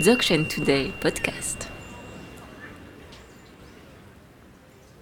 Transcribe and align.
Dzogchen 0.00 0.46
Today 0.46 0.92
podcast. 1.02 1.68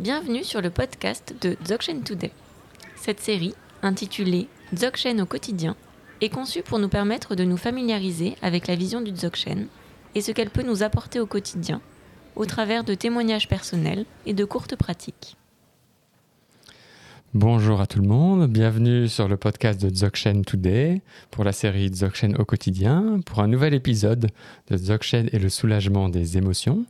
Bienvenue 0.01 0.43
sur 0.43 0.61
le 0.61 0.71
podcast 0.71 1.37
de 1.41 1.57
Dzogchen 1.63 2.03
Today. 2.03 2.33
Cette 2.97 3.21
série, 3.21 3.55
intitulée 3.83 4.49
Dzogchen 4.75 5.21
au 5.21 5.25
quotidien, 5.25 5.77
est 6.21 6.31
conçue 6.31 6.63
pour 6.63 6.81
nous 6.81 6.89
permettre 6.89 7.37
de 7.37 7.45
nous 7.45 7.57
familiariser 7.57 8.37
avec 8.43 8.67
la 8.67 8.75
vision 8.75 9.01
du 9.01 9.13
Dzogchen 9.13 9.69
et 10.17 10.21
ce 10.21 10.33
qu'elle 10.33 10.51
peut 10.51 10.65
nous 10.65 10.83
apporter 10.83 11.21
au 11.21 11.27
quotidien, 11.27 11.81
au 12.35 12.45
travers 12.45 12.83
de 12.83 12.95
témoignages 12.95 13.47
personnels 13.47 14.05
et 14.27 14.35
de 14.35 14.45
courtes 14.45 14.75
pratiques. 14.75 15.38
Bonjour 17.35 17.83
à 17.83 17.87
tout 17.87 18.01
le 18.01 18.09
monde, 18.09 18.51
bienvenue 18.51 19.07
sur 19.07 19.29
le 19.29 19.37
podcast 19.37 19.79
de 19.83 19.91
Dzogchen 19.91 20.47
Today 20.47 21.03
pour 21.31 21.45
la 21.45 21.53
série 21.53 21.91
Dzogchen 21.91 22.35
au 22.39 22.47
quotidien, 22.47 23.21
pour 23.27 23.41
un 23.41 23.49
nouvel 23.49 23.75
épisode 23.75 24.31
de 24.71 24.77
Dzogchen 24.79 25.29
et 25.31 25.39
le 25.39 25.51
soulagement 25.51 26.09
des 26.09 26.39
émotions. 26.39 26.87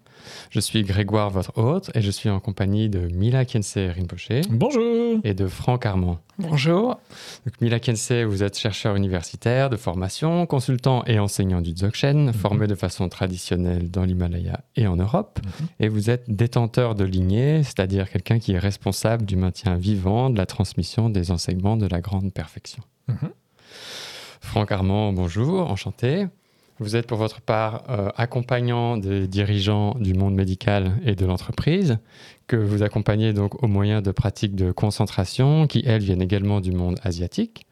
Je 0.51 0.61
suis 0.61 0.83
Grégoire, 0.83 1.31
votre 1.31 1.57
hôte, 1.59 1.91
et 1.95 2.01
je 2.03 2.11
suis 2.11 2.29
en 2.31 2.41
compagnie 2.41 2.89
de 2.89 3.01
Mila 3.09 3.45
Kensei 3.45 3.91
Rinpoche. 3.91 4.29
Bonjour. 4.51 5.21
Et 5.25 5.35
de 5.35 5.47
Franck 5.47 5.87
Armand. 5.87 6.19
Bonjour. 6.39 7.01
Donc, 7.47 7.61
Mila 7.61 7.81
Kensei, 7.81 8.25
vous 8.25 8.43
êtes 8.43 8.57
chercheur 8.59 8.95
universitaire 8.97 9.71
de 9.71 9.77
formation, 9.77 10.47
consultant 10.47 11.03
et 11.07 11.19
enseignant 11.19 11.61
du 11.61 11.73
Dzogchen, 11.73 12.27
Mhm. 12.27 12.33
formé 12.33 12.67
de 12.67 12.75
façon 12.75 13.09
traditionnelle 13.09 13.91
dans 13.91 14.05
l'Himalaya 14.05 14.61
et 14.77 14.87
en 14.87 14.97
Europe. 14.97 15.41
Mhm. 15.45 15.67
Et 15.81 15.89
vous 15.89 16.11
êtes 16.11 16.25
détenteur 16.29 16.95
de 16.95 17.05
lignée, 17.05 17.63
c'est-à-dire 17.65 18.09
quelqu'un 18.11 18.39
qui 18.39 18.53
est 18.53 18.59
responsable 18.59 19.25
du 19.25 19.37
maintien 19.37 19.75
vivant 19.77 20.31
de 20.31 20.39
la 20.39 20.47
transmission 20.47 21.11
des 21.11 21.31
enseignements 21.31 21.77
de 21.77 21.87
la 21.87 22.01
grande 22.01 22.33
perfection. 22.33 22.83
Mhm. 23.09 23.31
Franck 24.41 24.71
Armand, 24.73 25.13
bonjour, 25.13 25.71
enchanté. 25.71 26.27
Vous 26.81 26.95
êtes 26.95 27.09
pour 27.09 27.19
votre 27.19 27.41
part 27.41 27.83
euh, 27.89 28.11
accompagnant 28.17 28.97
des 28.97 29.27
dirigeants 29.27 29.97
du 29.99 30.15
monde 30.15 30.35
médical 30.35 30.93
et 31.05 31.17
de 31.17 31.27
l'entreprise, 31.27 31.99
que 32.47 32.57
vous 32.57 32.85
accompagnez 32.85 33.33
donc 33.33 33.63
au 33.63 33.67
moyen 33.67 34.01
de 34.01 34.13
pratiques 34.13 34.55
de 34.55 34.71
concentration 34.71 35.67
qui, 35.67 35.83
elles, 35.85 36.03
viennent 36.03 36.23
également 36.23 36.61
du 36.61 36.71
monde 36.71 36.99
asiatique. 37.03 37.67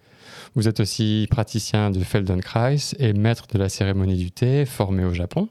Vous 0.57 0.67
êtes 0.67 0.81
aussi 0.81 1.29
praticien 1.31 1.91
du 1.91 2.05
Feldenkrais 2.05 2.77
et 2.99 3.13
maître 3.13 3.47
de 3.47 3.59
la 3.59 3.69
cérémonie 3.69 4.17
du 4.17 4.33
thé 4.33 4.65
formé 4.65 5.05
au 5.05 5.15
Japon. 5.15 5.49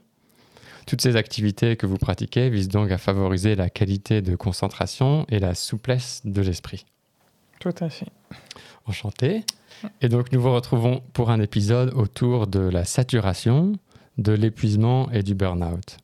Toutes 0.86 1.00
ces 1.00 1.16
activités 1.16 1.76
que 1.76 1.86
vous 1.86 1.96
pratiquez 1.96 2.50
visent 2.50 2.68
donc 2.68 2.90
à 2.90 2.98
favoriser 2.98 3.56
la 3.56 3.70
qualité 3.70 4.20
de 4.20 4.36
concentration 4.36 5.24
et 5.28 5.38
la 5.38 5.54
souplesse 5.54 6.22
de 6.24 6.42
l'esprit. 6.42 6.84
Tout 7.58 7.74
à 7.80 7.88
fait. 7.88 8.06
Enchanté. 8.84 9.44
Et 10.00 10.08
donc 10.08 10.32
nous 10.32 10.40
vous 10.40 10.52
retrouvons 10.52 11.02
pour 11.12 11.30
un 11.30 11.40
épisode 11.40 11.92
autour 11.94 12.46
de 12.46 12.60
la 12.60 12.84
saturation, 12.84 13.72
de 14.18 14.32
l'épuisement 14.32 15.10
et 15.10 15.22
du 15.22 15.34
burn-out. 15.34 15.98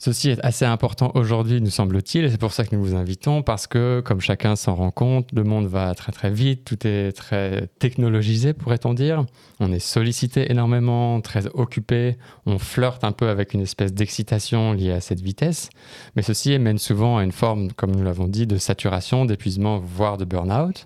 Ceci 0.00 0.30
est 0.30 0.38
assez 0.44 0.64
important 0.64 1.10
aujourd'hui, 1.16 1.60
nous 1.60 1.70
semble-t-il, 1.70 2.24
et 2.24 2.30
c'est 2.30 2.38
pour 2.38 2.52
ça 2.52 2.64
que 2.64 2.76
nous 2.76 2.84
vous 2.84 2.94
invitons, 2.94 3.42
parce 3.42 3.66
que, 3.66 4.00
comme 4.04 4.20
chacun 4.20 4.54
s'en 4.54 4.76
rend 4.76 4.92
compte, 4.92 5.32
le 5.32 5.42
monde 5.42 5.66
va 5.66 5.92
très 5.96 6.12
très 6.12 6.30
vite, 6.30 6.64
tout 6.64 6.86
est 6.86 7.10
très 7.10 7.66
technologisé, 7.80 8.52
pourrait-on 8.52 8.94
dire. 8.94 9.26
On 9.58 9.72
est 9.72 9.80
sollicité 9.80 10.52
énormément, 10.52 11.20
très 11.20 11.48
occupé, 11.48 12.16
on 12.46 12.60
flirte 12.60 13.02
un 13.02 13.10
peu 13.10 13.28
avec 13.28 13.54
une 13.54 13.60
espèce 13.60 13.92
d'excitation 13.92 14.72
liée 14.72 14.92
à 14.92 15.00
cette 15.00 15.20
vitesse, 15.20 15.68
mais 16.14 16.22
ceci 16.22 16.56
mène 16.60 16.78
souvent 16.78 17.18
à 17.18 17.24
une 17.24 17.32
forme, 17.32 17.72
comme 17.72 17.90
nous 17.90 18.04
l'avons 18.04 18.28
dit, 18.28 18.46
de 18.46 18.56
saturation, 18.56 19.24
d'épuisement, 19.24 19.80
voire 19.80 20.16
de 20.16 20.24
burn-out. 20.24 20.84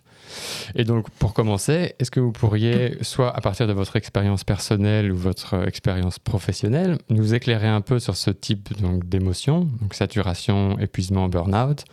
Et 0.74 0.84
donc, 0.84 1.10
pour 1.10 1.34
commencer, 1.34 1.94
est-ce 1.98 2.10
que 2.10 2.20
vous 2.20 2.32
pourriez, 2.32 2.96
soit 3.02 3.34
à 3.36 3.40
partir 3.40 3.66
de 3.66 3.72
votre 3.72 3.96
expérience 3.96 4.44
personnelle 4.44 5.12
ou 5.12 5.16
votre 5.16 5.66
expérience 5.66 6.18
professionnelle, 6.18 6.98
nous 7.10 7.34
éclairer 7.34 7.68
un 7.68 7.80
peu 7.80 7.98
sur 7.98 8.16
ce 8.16 8.30
type 8.30 8.70
d'émotion, 9.04 9.68
donc 9.80 9.94
saturation, 9.94 10.78
épuisement, 10.78 11.28
burn-out? 11.28 11.84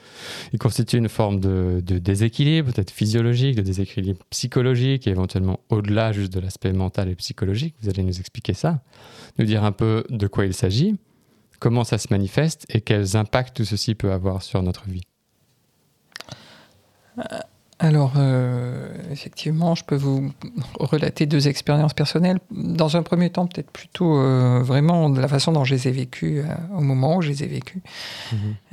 Il 0.54 0.60
constitue 0.60 0.98
une 0.98 1.10
forme 1.10 1.40
de, 1.40 1.82
de 1.84 1.98
déséquilibre, 1.98 2.72
peut-être 2.72 2.92
physiologique, 2.92 3.56
de 3.56 3.62
déséquilibre 3.62 4.24
psychologique, 4.30 5.08
et 5.08 5.12
éventuellement 5.12 5.60
au-delà 5.70 6.12
juste 6.12 6.34
de 6.34 6.40
l'aspect 6.40 6.74
mental 6.74 7.10
et 7.10 7.16
psychologique. 7.16 7.76
Vous 7.82 7.90
allez 7.90 8.04
nous 8.04 8.20
expliquer 8.20 8.54
ça, 8.54 8.82
nous 9.38 9.46
dire 9.46 9.64
un 9.64 9.72
peu 9.72 10.04
de 10.10 10.28
quoi 10.28 10.46
il 10.46 10.54
s'agit, 10.54 10.98
comment 11.60 11.84
ça 11.84 11.98
se 11.98 12.08
manifeste 12.10 12.66
et 12.70 12.82
quels 12.82 13.16
impacts 13.16 13.56
tout 13.56 13.66
ceci 13.66 13.96
peut 13.96 14.12
avoir 14.12 14.42
sur 14.44 14.64
notre 14.64 14.86
vie. 14.88 15.04
Alors, 17.82 18.16
euh, 18.18 18.90
effectivement, 19.10 19.74
je 19.74 19.86
peux 19.86 19.96
vous 19.96 20.34
relater 20.80 21.26
deux 21.26 21.48
expériences 21.48 21.94
personnelles. 21.94 22.40
Dans 22.52 22.98
un 22.98 23.04
premier 23.04 23.30
temps, 23.30 23.48
peut-être 23.48 23.72
plutôt 23.72 24.20
euh, 24.20 24.60
vraiment 24.62 25.10
de 25.10 25.22
la 25.22 25.30
façon 25.30 25.54
dont 25.54 25.64
je 25.64 25.76
les 25.76 25.88
ai 25.88 25.92
vécues, 25.92 26.40
euh, 26.40 26.54
au 26.76 26.82
moment 26.82 27.16
où 27.16 27.22
je 27.22 27.30
les 27.30 27.44
ai 27.44 27.48
vécues, 27.48 27.82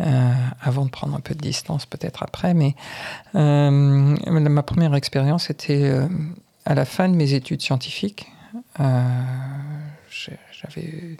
euh, 0.00 0.32
avant 0.60 0.84
de 0.84 0.90
prendre 0.90 1.14
un 1.14 1.20
peu 1.20 1.36
de 1.36 1.40
distance 1.40 1.86
peut-être 1.86 2.24
après. 2.24 2.52
Mais 2.52 2.74
ma 3.32 4.62
première 4.64 4.94
expérience 4.96 5.50
était 5.50 5.88
à 6.64 6.74
la 6.74 6.84
fin 6.84 7.08
de 7.08 7.14
mes 7.14 7.32
études 7.32 7.62
scientifiques. 7.62 8.26
J'avais 10.10 11.16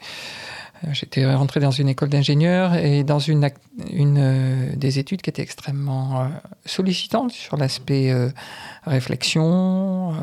J'étais 0.92 1.25
rentré 1.34 1.60
dans 1.60 1.70
une 1.70 1.88
école 1.88 2.09
d'ingénieur 2.09 2.75
et 2.75 3.03
dans 3.03 3.19
une, 3.19 3.48
euh, 3.94 4.76
des 4.76 4.98
études 4.98 5.22
qui 5.22 5.31
était 5.31 5.42
extrêmement 5.42 6.20
euh, 6.20 6.26
sollicitante 6.64 7.32
sur 7.32 7.56
l'aspect 7.56 8.10
euh, 8.10 8.28
réflexion. 8.84 10.14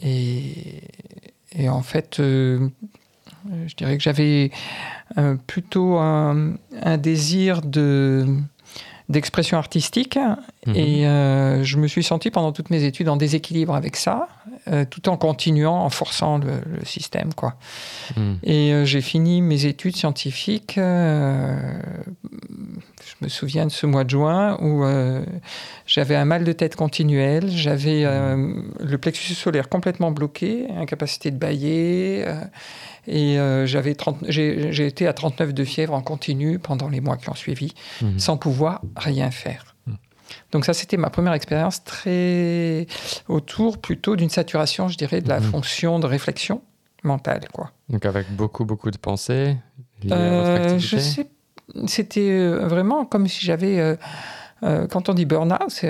et, 0.00 0.82
et 1.56 1.68
en 1.68 1.82
fait, 1.82 2.16
je 2.18 2.68
dirais 3.76 3.96
que 3.96 4.02
j'avais 4.02 4.50
plutôt 5.46 5.98
un, 5.98 6.54
un 6.82 6.98
désir 6.98 7.62
de 7.62 8.26
d'expression 9.10 9.58
artistique 9.58 10.18
Mhm. 10.66 10.76
et 10.76 11.02
je 11.62 11.76
me 11.76 11.86
suis 11.86 12.02
senti 12.02 12.30
pendant 12.30 12.52
toutes 12.52 12.70
mes 12.70 12.84
études 12.84 13.08
en 13.08 13.16
déséquilibre 13.16 13.74
avec 13.74 13.96
ça, 13.96 14.28
euh, 14.68 14.84
tout 14.88 15.08
en 15.08 15.16
continuant, 15.16 15.84
en 15.84 15.90
forçant 15.90 16.38
le, 16.38 16.52
le 16.78 16.84
système, 16.84 17.34
quoi. 17.34 17.54
Mhm. 18.16 18.38
Et 18.42 18.72
euh, 18.72 18.84
j'ai 18.84 19.00
fini 19.02 19.42
mes 19.42 19.66
études 19.66 19.96
scientifiques. 19.96 20.78
euh, 20.78 21.54
je 22.22 23.24
me 23.24 23.28
souviens 23.28 23.66
de 23.66 23.70
ce 23.70 23.86
mois 23.86 24.04
de 24.04 24.10
juin 24.10 24.56
où 24.60 24.84
j'avais 25.86 26.16
un 26.16 26.24
mal 26.24 26.44
de 26.44 26.52
tête 26.52 26.74
continuel, 26.76 27.48
j'avais 27.50 28.02
le 28.04 28.96
plexus 28.98 29.34
solaire 29.34 29.68
complètement 29.68 30.10
bloqué, 30.10 30.66
incapacité 30.76 31.30
de 31.30 31.36
bailler. 31.36 32.24
et 33.06 33.36
j'avais 33.66 33.94
30 33.94 34.18
j'ai 34.28 34.86
été 34.86 35.06
à 35.06 35.12
39 35.12 35.52
de 35.54 35.64
fièvre 35.64 35.94
en 35.94 36.00
continu 36.02 36.58
pendant 36.58 36.88
les 36.88 37.00
mois 37.00 37.16
qui 37.16 37.28
ont 37.28 37.34
suivi, 37.34 37.72
Mhm. 38.02 38.18
sans 38.18 38.36
pouvoir 38.36 38.80
rien 38.96 39.30
faire. 39.30 39.73
Donc 40.52 40.64
ça, 40.64 40.72
c'était 40.74 40.96
ma 40.96 41.10
première 41.10 41.32
expérience 41.34 41.84
très 41.84 42.86
autour 43.28 43.78
plutôt 43.78 44.16
d'une 44.16 44.30
saturation, 44.30 44.88
je 44.88 44.96
dirais, 44.96 45.20
de 45.20 45.28
la 45.28 45.40
Mhm. 45.40 45.50
fonction 45.50 45.98
de 45.98 46.06
réflexion 46.06 46.62
mentale, 47.02 47.42
quoi. 47.52 47.70
Donc 47.88 48.04
avec 48.06 48.30
beaucoup, 48.34 48.64
beaucoup 48.64 48.90
de 48.90 48.96
pensées 48.98 49.56
liées 50.02 50.12
à 50.12 50.16
Euh, 50.16 50.36
votre 50.42 50.56
activité 50.56 50.86
je 50.86 50.96
sais, 50.98 51.26
c'était 51.86 52.20
euh, 52.30 52.66
vraiment 52.66 53.04
comme 53.04 53.28
si 53.28 53.44
j'avais, 53.44 53.78
euh, 53.78 53.96
euh, 54.62 54.86
quand 54.86 55.08
on 55.10 55.14
dit 55.14 55.26
burn-out, 55.26 55.84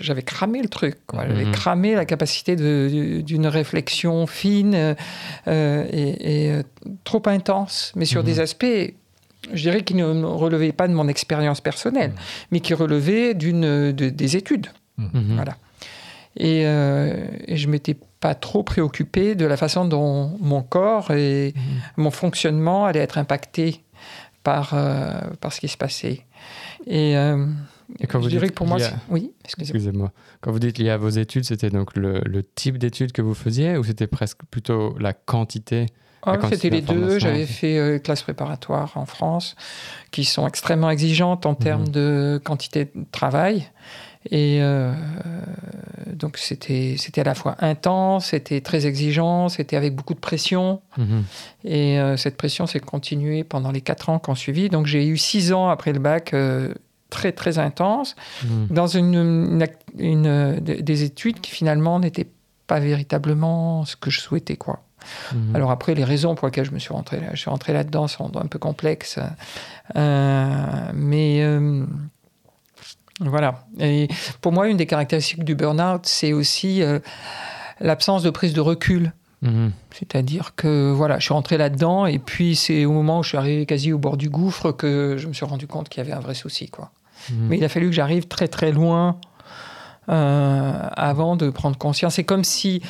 j'avais 0.00 0.22
cramé 0.22 0.60
le 0.60 0.68
truc. 0.68 0.98
quoi. 1.06 1.26
J'avais 1.26 1.46
Mhm. 1.46 1.52
cramé 1.52 1.94
la 1.94 2.04
capacité 2.04 2.56
de- 2.56 3.22
d'une 3.22 3.46
réflexion 3.46 4.26
fine 4.26 4.94
et, 5.46 6.48
et, 6.48 6.62
trop 7.04 7.22
intense, 7.26 7.92
mais 7.96 8.04
sur 8.04 8.20
Mhm. 8.20 8.26
des 8.26 8.40
aspects. 8.40 8.94
Je 9.52 9.62
dirais 9.62 9.82
qui 9.82 9.94
ne 9.94 10.04
relevaient 10.24 10.72
pas 10.72 10.86
de 10.88 10.92
mon 10.94 11.08
expérience 11.08 11.60
personnelle, 11.60 12.12
mais 12.50 12.60
qui 12.60 12.74
d'une 13.34 13.92
de- 13.92 14.10
des 14.10 14.36
études. 14.36 14.66
Mhm. 14.98 15.34
Voilà. 15.34 15.56
Et, 16.36 16.62
euh, 16.66 17.26
et 17.46 17.56
je 17.56 17.68
m'étais 17.68 17.96
pas 18.20 18.34
trop 18.34 18.62
préoccupé 18.62 19.34
de 19.34 19.46
la 19.46 19.56
façon 19.56 19.84
dont 19.86 20.36
mon 20.40 20.62
corps 20.62 21.10
et 21.10 21.54
Mhm. 21.56 21.62
mon 21.96 22.10
fonctionnement 22.10 22.84
allait 22.84 23.00
être 23.00 23.18
impacté 23.18 23.82
par, 24.42 24.72
euh, 24.74 25.20
par 25.40 25.52
ce 25.52 25.60
qui 25.60 25.68
se 25.68 25.76
passait. 25.76 26.20
Et, 26.86 27.16
euh, 27.16 27.46
Et 27.98 28.06
quand 28.06 28.18
je 28.20 28.24
vous 28.24 28.30
dirais 28.30 28.46
dites 28.46 28.52
que 28.52 28.56
pour 28.56 28.66
moi, 28.66 28.78
lié 28.78 28.84
à- 28.84 28.88
c'est- 28.90 28.94
oui, 29.10 29.32
excusez-moi. 29.44 29.76
Excusez-moi. 29.76 30.12
Quand 30.40 30.52
vous 30.52 30.58
dites 30.60 30.78
lié 30.78 30.90
à 30.90 30.96
vos 30.96 31.08
études, 31.08 31.44
c'était 31.44 31.70
donc 31.70 31.96
le, 31.96 32.20
le 32.24 32.42
type 32.42 32.78
d'études 32.78 33.12
que 33.12 33.22
vous 33.22 33.34
faisiez 33.34 33.76
ou 33.76 33.84
c'était 33.84 34.06
presque 34.06 34.38
plutôt 34.50 34.96
la 34.98 35.12
quantité 35.12 35.86
Ah, 36.22 36.36
C'était 36.50 36.70
les 36.70 36.82
deux. 36.82 37.18
J'avais 37.18 37.46
fait 37.46 37.78
euh, 37.78 37.98
classes 37.98 38.22
préparatoires 38.22 38.92
en 38.96 39.06
France, 39.06 39.56
qui 40.10 40.24
sont 40.24 40.46
extrêmement 40.46 40.90
exigeantes 40.90 41.46
en 41.46 41.54
termes 41.54 41.82
Mhm. 41.84 41.88
de 41.92 42.40
quantité 42.44 42.86
de 42.94 43.04
travail. 43.10 43.70
Et 44.30 44.58
euh, 44.60 44.92
donc 46.12 46.36
c'était 46.36 46.96
à 47.16 47.24
la 47.24 47.34
fois 47.34 47.56
intense, 47.60 48.26
c'était 48.26 48.60
très 48.60 48.86
exigeant, 48.86 49.48
c'était 49.48 49.76
avec 49.76 49.94
beaucoup 49.96 50.12
de 50.12 50.18
pression. 50.20 50.82
Mhm. 50.98 51.24
Et 51.64 51.98
euh, 51.98 52.18
cette 52.18 52.36
pression 52.36 52.66
s'est 52.66 52.80
continuée 52.80 53.44
pendant 53.44 53.70
les 53.72 53.80
quatre 53.80 54.10
ans 54.10 54.18
qui 54.18 54.28
ont 54.28 54.34
suivi. 54.34 54.68
Donc 54.68 54.84
j'ai 54.86 55.06
eu 55.06 55.16
six 55.16 55.54
ans 55.54 55.70
après 55.70 55.94
le 55.94 56.00
bac 56.00 56.34
euh, 56.34 56.74
très 57.08 57.32
très 57.32 57.58
intense 57.58 58.14
Mhm. 58.44 58.66
dans 58.70 58.86
une, 58.88 59.64
des 60.60 61.02
études 61.02 61.40
qui 61.40 61.50
finalement 61.50 61.98
n'étaient 61.98 62.28
pas 62.66 62.78
véritablement 62.78 63.84
ce 63.86 63.96
que 63.96 64.10
je 64.10 64.20
souhaitais 64.20 64.56
quoi. 64.56 64.82
Mhm. 65.34 65.56
Alors 65.56 65.70
après, 65.70 65.94
les 65.94 66.04
raisons 66.04 66.34
pour 66.34 66.46
lesquelles 66.46 66.64
je 66.64 66.72
me 66.72 66.78
suis 66.78 66.92
rentré, 66.92 67.20
je 67.32 67.36
suis 67.36 67.50
rentré 67.50 67.72
là-dedans 67.72 68.08
sont 68.08 68.36
un 68.36 68.46
peu 68.46 68.58
complexes. 68.58 69.18
Euh, 69.96 70.90
mais 70.94 71.42
euh, 71.42 71.84
voilà. 73.20 73.66
Et 73.78 74.08
pour 74.40 74.52
moi, 74.52 74.68
une 74.68 74.76
des 74.76 74.86
caractéristiques 74.86 75.44
du 75.44 75.54
burn-out, 75.54 76.02
c'est 76.04 76.32
aussi 76.32 76.82
euh, 76.82 76.98
l'absence 77.80 78.22
de 78.22 78.30
prise 78.30 78.52
de 78.52 78.60
recul. 78.60 79.12
Mhm. 79.42 79.72
C'est-à-dire 79.92 80.54
que 80.54 80.92
voilà, 80.92 81.18
je 81.18 81.24
suis 81.24 81.34
rentré 81.34 81.56
là-dedans 81.56 82.04
et 82.04 82.18
puis 82.18 82.56
c'est 82.56 82.84
au 82.84 82.92
moment 82.92 83.20
où 83.20 83.22
je 83.22 83.30
suis 83.30 83.38
arrivé 83.38 83.64
quasi 83.64 83.90
au 83.92 83.98
bord 83.98 84.18
du 84.18 84.28
gouffre 84.28 84.70
que 84.72 85.16
je 85.18 85.26
me 85.28 85.32
suis 85.32 85.46
rendu 85.46 85.66
compte 85.66 85.88
qu'il 85.88 86.02
y 86.02 86.06
avait 86.06 86.14
un 86.14 86.20
vrai 86.20 86.34
souci. 86.34 86.68
Quoi. 86.68 86.90
Mhm. 87.30 87.46
Mais 87.48 87.56
il 87.56 87.64
a 87.64 87.68
fallu 87.68 87.86
que 87.86 87.94
j'arrive 87.94 88.28
très 88.28 88.48
très 88.48 88.70
loin 88.70 89.18
euh, 90.08 90.88
avant 90.96 91.36
de 91.36 91.50
prendre 91.50 91.76
conscience. 91.76 92.14
C'est 92.14 92.24
comme 92.24 92.42
si 92.42 92.82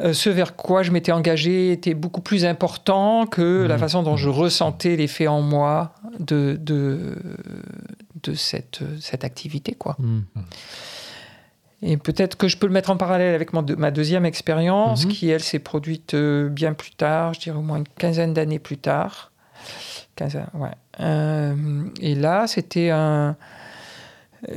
euh, 0.00 0.12
ce 0.12 0.30
vers 0.30 0.56
quoi 0.56 0.82
je 0.82 0.90
m'étais 0.90 1.12
engagé 1.12 1.70
était 1.70 1.94
beaucoup 1.94 2.22
plus 2.22 2.44
important 2.44 3.26
que 3.26 3.66
la 3.68 3.76
mmh. 3.76 3.78
façon 3.78 4.02
dont 4.02 4.16
je 4.16 4.30
ressentais 4.30 4.96
l'effet 4.96 5.28
en 5.28 5.42
moi 5.42 5.94
de, 6.18 6.58
de, 6.60 7.16
de 8.22 8.34
cette, 8.34 8.80
cette 8.98 9.24
activité. 9.24 9.74
Quoi. 9.74 9.94
Mmh. 9.98 10.20
Et 11.82 11.96
peut-être 11.98 12.36
que 12.36 12.48
je 12.48 12.56
peux 12.56 12.66
le 12.66 12.72
mettre 12.72 12.90
en 12.90 12.96
parallèle 12.96 13.34
avec 13.34 13.52
ma 13.52 13.90
deuxième 13.90 14.24
expérience, 14.24 15.04
mmh. 15.04 15.08
qui, 15.08 15.28
elle, 15.28 15.42
s'est 15.42 15.58
produite 15.58 16.14
euh, 16.14 16.48
bien 16.48 16.72
plus 16.72 16.92
tard, 16.92 17.34
je 17.34 17.40
dirais 17.40 17.58
au 17.58 17.62
moins 17.62 17.76
une 17.76 17.88
quinzaine 17.98 18.32
d'années 18.32 18.58
plus 18.58 18.78
tard. 18.78 19.32
ouais. 20.20 20.70
et 22.00 22.14
là, 22.14 22.46
c'était 22.46 22.88
un, 22.90 23.36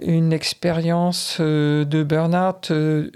une 0.04 0.34
expérience 0.34 1.38
euh, 1.40 1.86
de 1.86 2.04
burn-out 2.04 2.72
euh, 2.72 3.12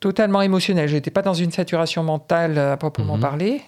totalement 0.00 0.42
émotionnelle. 0.42 0.88
Je 0.88 0.94
n'étais 0.94 1.10
pas 1.10 1.22
dans 1.22 1.34
une 1.34 1.50
saturation 1.50 2.02
mentale 2.02 2.58
à 2.58 2.76
proprement 2.76 3.16
mhm. 3.16 3.22
parler. 3.22 3.62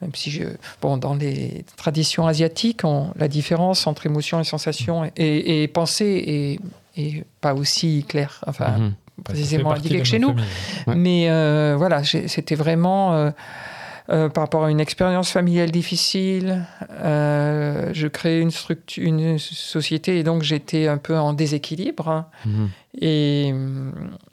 Même 0.00 0.14
si, 0.14 0.30
je, 0.30 0.44
bon, 0.82 0.96
dans 0.96 1.14
les 1.14 1.64
traditions 1.76 2.26
asiatiques, 2.26 2.82
la 3.16 3.28
différence 3.28 3.86
entre 3.86 4.06
émotion 4.06 4.40
et 4.40 4.44
sensation 4.44 5.10
et, 5.16 5.68
pensée 5.68 6.60
est, 6.96 7.24
pas 7.40 7.54
aussi 7.54 8.04
claire, 8.06 8.42
enfin, 8.46 8.78
mhm. 8.78 8.94
précisément 9.22 9.72
indiquée 9.72 10.00
que 10.00 10.04
chez 10.04 10.18
nous. 10.18 10.34
Mais 10.88 11.30
euh, 11.30 11.74
voilà, 11.78 12.02
c'était 12.04 12.54
vraiment 12.54 13.14
euh, 13.14 13.30
par 14.06 14.44
rapport 14.44 14.64
à 14.64 14.70
une 14.70 14.80
expérience 14.80 15.30
familiale 15.30 15.70
difficile. 15.70 16.66
Euh, 16.90 17.90
je 17.92 18.06
créais 18.06 18.40
une, 18.40 18.50
structure, 18.50 19.02
une 19.02 19.38
société 19.38 20.18
et 20.18 20.22
donc 20.22 20.42
j'étais 20.42 20.88
un 20.88 20.98
peu 20.98 21.16
en 21.16 21.32
déséquilibre. 21.32 22.26
Mhm. 22.44 22.68
Et, 23.00 23.48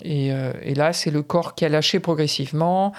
et, 0.03 0.33
euh, 0.33 0.51
et, 0.62 0.75
là, 0.75 0.94
c'est 0.94 1.09
le 1.09 1.23
corps 1.23 1.56
qui 1.56 1.65
a 1.65 1.69
lâché 1.69 2.00
progressivement 2.00 2.94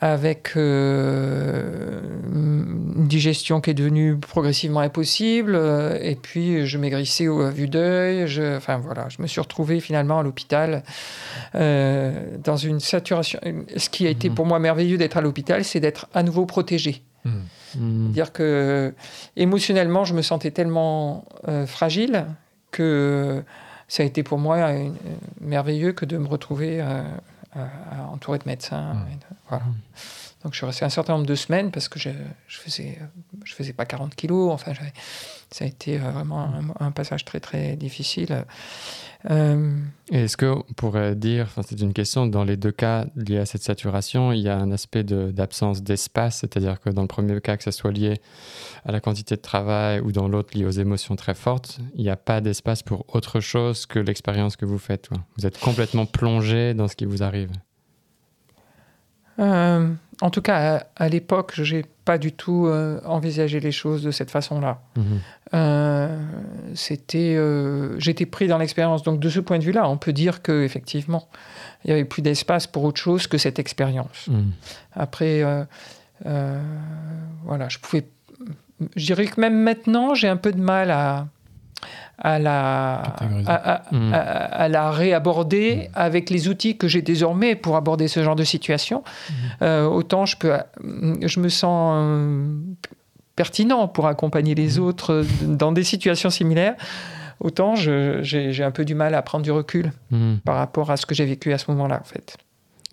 avec 0.00 0.52
euh, 0.56 2.00
une 2.32 3.06
digestion 3.06 3.60
qui 3.60 3.70
est 3.70 3.74
devenue 3.74 4.16
progressivement 4.16 4.80
impossible. 4.80 5.54
Euh, 5.54 5.98
et 6.02 6.16
puis, 6.16 6.66
je 6.66 6.78
maigrissais 6.78 7.28
au 7.28 7.48
vue 7.50 7.68
d'œil. 7.68 8.26
Je, 8.26 8.56
enfin, 8.56 8.78
voilà, 8.78 9.08
je 9.08 9.22
me 9.22 9.26
suis 9.26 9.40
retrouvé 9.40 9.80
finalement 9.80 10.18
à 10.18 10.22
l'hôpital 10.22 10.82
euh, 11.54 12.36
dans 12.42 12.56
une 12.56 12.80
saturation. 12.80 13.40
Ce 13.76 13.88
qui 13.88 14.06
a 14.06 14.10
été 14.10 14.28
mmh. 14.28 14.34
pour 14.34 14.46
moi 14.46 14.58
merveilleux 14.58 14.98
d'être 14.98 15.16
à 15.16 15.20
l'hôpital, 15.20 15.64
c'est 15.64 15.80
d'être 15.80 16.08
à 16.14 16.22
nouveau 16.22 16.46
protégé. 16.46 17.02
Mmh. 17.24 17.30
Mmh. 17.78 18.10
Dire 18.10 18.32
que 18.32 18.94
émotionnellement, 19.36 20.04
je 20.04 20.14
me 20.14 20.22
sentais 20.22 20.50
tellement 20.50 21.24
fragile 21.66 22.26
que 22.70 23.42
ça 23.88 24.02
a 24.02 24.06
été 24.06 24.22
pour 24.22 24.38
moi 24.38 24.72
merveilleux 25.40 25.92
que 25.92 26.04
de 26.04 26.18
me 26.18 26.26
retrouver 26.26 26.82
entouré 28.12 28.38
de 28.38 28.44
médecins. 28.46 28.96
voilà. 29.48 29.64
Donc 30.46 30.52
je 30.52 30.58
suis 30.58 30.66
resté 30.66 30.84
un 30.84 30.90
certain 30.90 31.14
nombre 31.14 31.26
de 31.26 31.34
semaines 31.34 31.72
parce 31.72 31.88
que 31.88 31.98
je, 31.98 32.10
je 32.46 32.58
faisais 32.58 33.00
je 33.42 33.52
faisais 33.52 33.72
pas 33.72 33.84
40 33.84 34.14
kilos. 34.14 34.52
Enfin, 34.52 34.74
ça 35.50 35.64
a 35.64 35.66
été 35.66 35.98
euh, 35.98 36.10
vraiment 36.12 36.48
un, 36.78 36.92
passage 36.92 37.24
très 37.24 37.40
très 37.40 37.74
difficile. 37.74 38.44
Euh, 39.28 39.76
Est-ce 40.12 40.36
qu'on 40.36 40.62
pourrait 40.76 41.16
dire, 41.16 41.46
enfin, 41.46 41.62
c'est 41.66 41.80
une 41.80 41.92
question, 41.92 42.28
dans 42.28 42.44
les 42.44 42.56
deux 42.56 42.70
cas 42.70 43.06
liés 43.16 43.38
à 43.38 43.44
cette 43.44 43.64
saturation, 43.64 44.30
il 44.30 44.38
y 44.38 44.48
a 44.48 44.56
un 44.56 44.70
aspect 44.70 45.02
d'absence 45.02 45.82
d'espace, 45.82 46.38
c'est-à-dire 46.42 46.78
que 46.78 46.90
dans 46.90 47.02
le 47.02 47.08
premier 47.08 47.40
cas, 47.40 47.56
que 47.56 47.64
ce 47.64 47.72
soit 47.72 47.90
lié 47.90 48.20
à 48.84 48.92
la 48.92 49.00
quantité 49.00 49.34
de 49.34 49.40
travail 49.40 49.98
ou 49.98 50.12
dans 50.12 50.28
l'autre 50.28 50.56
lié 50.56 50.64
aux 50.64 50.70
émotions 50.70 51.16
très 51.16 51.34
fortes, 51.34 51.80
il 51.96 52.02
n'y 52.02 52.10
a 52.10 52.16
pas 52.16 52.40
d'espace 52.40 52.84
pour 52.84 53.04
autre 53.12 53.40
chose 53.40 53.84
que 53.84 53.98
l'expérience 53.98 54.54
que 54.54 54.64
vous 54.64 54.78
faites. 54.78 55.10
Vous 55.36 55.44
êtes 55.44 55.58
complètement 55.58 56.06
plongé 56.06 56.72
dans 56.72 56.86
ce 56.86 56.94
qui 56.94 57.04
vous 57.04 57.24
arrive. 57.24 57.50
Euh, 59.38 59.92
en 60.20 60.30
tout 60.30 60.42
cas, 60.42 60.86
à, 60.96 61.08
l'époque, 61.08 61.52
je 61.54 61.76
n'ai 61.76 61.84
pas 62.04 62.18
du 62.18 62.32
tout 62.32 62.66
euh, 62.66 63.00
envisagé 63.04 63.60
les 63.60 63.72
choses 63.72 64.02
de 64.02 64.10
cette 64.10 64.30
façon-là. 64.30 64.80
Mhm. 64.96 65.04
Euh, 65.54 66.18
c'était, 66.74 67.38
j'étais 67.98 68.26
pris 68.26 68.48
dans 68.48 68.58
l'expérience. 68.58 69.02
Donc, 69.02 69.20
de 69.20 69.28
ce 69.28 69.40
point 69.40 69.58
de 69.58 69.64
vue-là, 69.64 69.88
on 69.88 69.98
peut 69.98 70.12
dire 70.12 70.42
que 70.42 70.64
effectivement, 70.64 71.28
il 71.84 71.90
y 71.90 71.92
avait 71.92 72.04
plus 72.04 72.22
d'espace 72.22 72.66
pour 72.66 72.84
autre 72.84 73.00
chose 73.00 73.26
que 73.26 73.38
cette 73.38 73.58
expérience. 73.58 74.28
Mhm. 74.28 74.52
Après, 74.94 75.42
voilà, 76.24 77.68
je 77.68 77.78
pouvais. 77.78 78.06
Je 78.94 79.06
dirais 79.06 79.26
que 79.26 79.40
même 79.40 79.58
maintenant, 79.58 80.14
j'ai 80.14 80.28
un 80.28 80.36
peu 80.36 80.52
de 80.52 80.60
mal 80.60 80.90
à, 80.90 81.28
à 82.18 82.38
la, 82.38 83.16
mmh. 83.20 83.44
à, 83.46 84.18
à, 84.20 84.68
la 84.68 84.90
réaborder 84.90 85.76
mmh. 85.76 85.90
avec 85.94 86.30
les 86.30 86.48
outils 86.48 86.76
que 86.76 86.88
j'ai 86.88 87.02
désormais 87.02 87.54
pour 87.54 87.76
aborder 87.76 88.08
ce 88.08 88.22
genre 88.22 88.36
de 88.36 88.44
situation. 88.44 89.02
Mmh. 89.02 89.32
Euh, 89.62 89.84
autant 89.84 90.24
je, 90.24 90.36
peux, 90.36 90.54
je 90.82 91.40
me 91.40 91.48
sens 91.48 91.94
euh, 91.96 92.56
pertinent 93.36 93.86
pour 93.88 94.06
accompagner 94.06 94.54
les 94.54 94.78
autres 94.78 95.24
dans 95.42 95.72
des 95.72 95.84
situations 95.84 96.30
similaires. 96.30 96.74
Autant 97.38 97.74
j'ai 97.74 98.62
un 98.62 98.70
peu 98.70 98.86
du 98.86 98.94
mal 98.94 99.14
à 99.14 99.20
prendre 99.20 99.44
du 99.44 99.50
recul 99.50 99.92
par 100.44 100.56
rapport 100.56 100.90
à 100.90 100.96
ce 100.96 101.04
que 101.04 101.14
j'ai 101.14 101.26
vécu 101.26 101.52
à 101.52 101.58
ce 101.58 101.70
moment-là, 101.70 102.00
en 102.00 102.04
fait. 102.04 102.38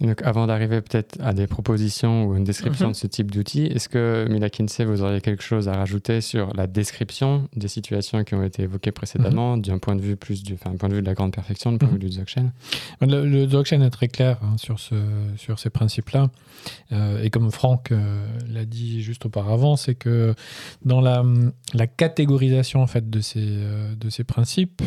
Donc, 0.01 0.21
avant 0.23 0.47
d'arriver 0.47 0.81
peut-être 0.81 1.17
à 1.21 1.33
des 1.33 1.45
propositions 1.45 2.25
ou 2.25 2.35
une 2.35 2.43
description 2.43 2.87
mhm. 2.87 2.93
de 2.93 2.97
ce 2.97 3.07
type 3.07 3.29
d'outils, 3.29 3.67
est-ce 3.67 3.87
que, 3.87 4.27
Mila 4.29 4.49
Kinsey, 4.49 4.85
vous 4.85 5.03
auriez 5.03 5.21
quelque 5.21 5.43
chose 5.43 5.69
à 5.69 5.73
rajouter 5.73 6.19
sur 6.19 6.53
la 6.55 6.65
description 6.65 7.47
des 7.55 7.67
situations 7.67 8.23
qui 8.23 8.33
ont 8.33 8.43
été 8.43 8.63
évoquées 8.63 8.91
précédemment, 8.91 9.55
mhm. 9.55 9.61
d'un 9.61 9.77
point 9.77 9.95
de 9.95 10.01
vue 10.01 10.15
plus 10.15 10.43
du, 10.43 10.55
point 10.55 10.89
de 10.89 10.95
vue 10.95 11.01
de 11.01 11.07
la 11.07 11.13
grande 11.13 11.33
perfection, 11.33 11.71
du 11.71 11.77
point 11.77 11.89
de 11.89 11.93
vue 11.93 11.99
mhm. 11.99 12.09
du 12.09 12.17
Dzogchen? 12.17 12.51
Le, 13.01 13.25
le 13.25 13.45
Dzogchen 13.45 13.83
est 13.83 13.91
très 13.91 14.07
clair 14.07 14.39
hein, 14.41 14.55
sur, 14.57 14.79
ce, 14.79 14.95
sur 15.37 15.59
ces 15.59 15.69
principes-là. 15.69 16.29
Euh, 16.91 17.23
et 17.23 17.29
comme 17.29 17.51
Franck 17.51 17.91
euh, 17.91 18.25
l'a 18.51 18.65
dit 18.65 19.01
juste 19.01 19.25
auparavant, 19.25 19.75
c'est 19.75 19.95
que 19.95 20.33
dans 20.85 21.01
la, 21.01 21.23
la, 21.73 21.87
catégorisation 21.87 22.81
en 22.81 22.87
fait 22.87 23.09
de 23.09 23.19
ces, 23.19 23.39
euh, 23.41 23.95
de 23.95 24.09
ces 24.09 24.23
principes, 24.23 24.81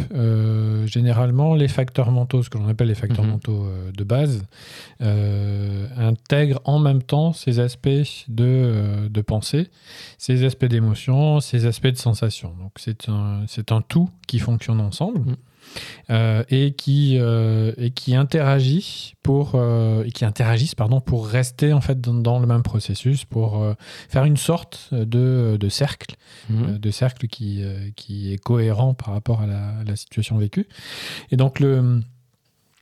généralement, 0.86 1.54
les 1.54 1.68
facteurs 1.68 2.10
mentaux, 2.10 2.42
ce 2.42 2.50
que 2.50 2.58
l'on 2.58 2.68
appelle 2.68 2.88
les 2.88 2.94
facteurs 2.94 3.25
mentaux 3.25 3.68
de 3.94 4.04
base, 4.04 4.44
euh, 5.02 5.86
intègre 5.96 6.60
en 6.64 6.78
même 6.78 7.02
temps 7.02 7.34
ces 7.34 7.60
aspects 7.60 7.88
de, 8.28 8.44
euh, 8.44 9.08
de 9.10 9.20
pensée, 9.20 9.68
ces 10.16 10.44
aspects 10.44 10.64
d'émotion, 10.64 11.40
ces 11.40 11.66
aspects 11.66 11.88
de 11.88 11.98
sensation. 11.98 12.54
Donc 12.58 12.72
c'est 12.76 13.08
un, 13.10 13.44
c'est 13.46 13.72
un 13.72 13.82
tout 13.82 14.08
qui 14.26 14.38
fonctionne 14.38 14.80
ensemble. 14.80 15.20
Mm. 15.20 15.36
Euh, 16.10 16.44
et 16.48 16.74
qui 16.74 17.16
et 17.16 17.90
qui 17.90 18.14
interagit 18.14 19.14
pour 19.24 19.60
et 20.04 20.12
qui 20.12 20.24
interagissent 20.24 20.76
pardon 20.76 21.00
pour 21.00 21.26
rester 21.26 21.72
en 21.72 21.80
fait 21.80 22.00
dans, 22.00 22.38
le 22.38 22.46
même 22.46 22.62
processus 22.62 23.24
pour 23.24 23.66
faire 24.08 24.24
une 24.24 24.36
sorte 24.36 24.90
de, 24.92 25.56
de 25.58 25.68
cercle 25.68 26.14
mm. 26.50 26.78
de 26.78 26.90
cercle 26.92 27.26
qui 27.26 27.64
qui 27.96 28.32
est 28.32 28.38
cohérent 28.38 28.94
par 28.94 29.12
rapport 29.12 29.40
à 29.40 29.46
la, 29.48 29.72
la 29.84 29.96
situation 29.96 30.38
vécue 30.38 30.68
et 31.32 31.36
donc 31.36 31.58
le 31.58 32.00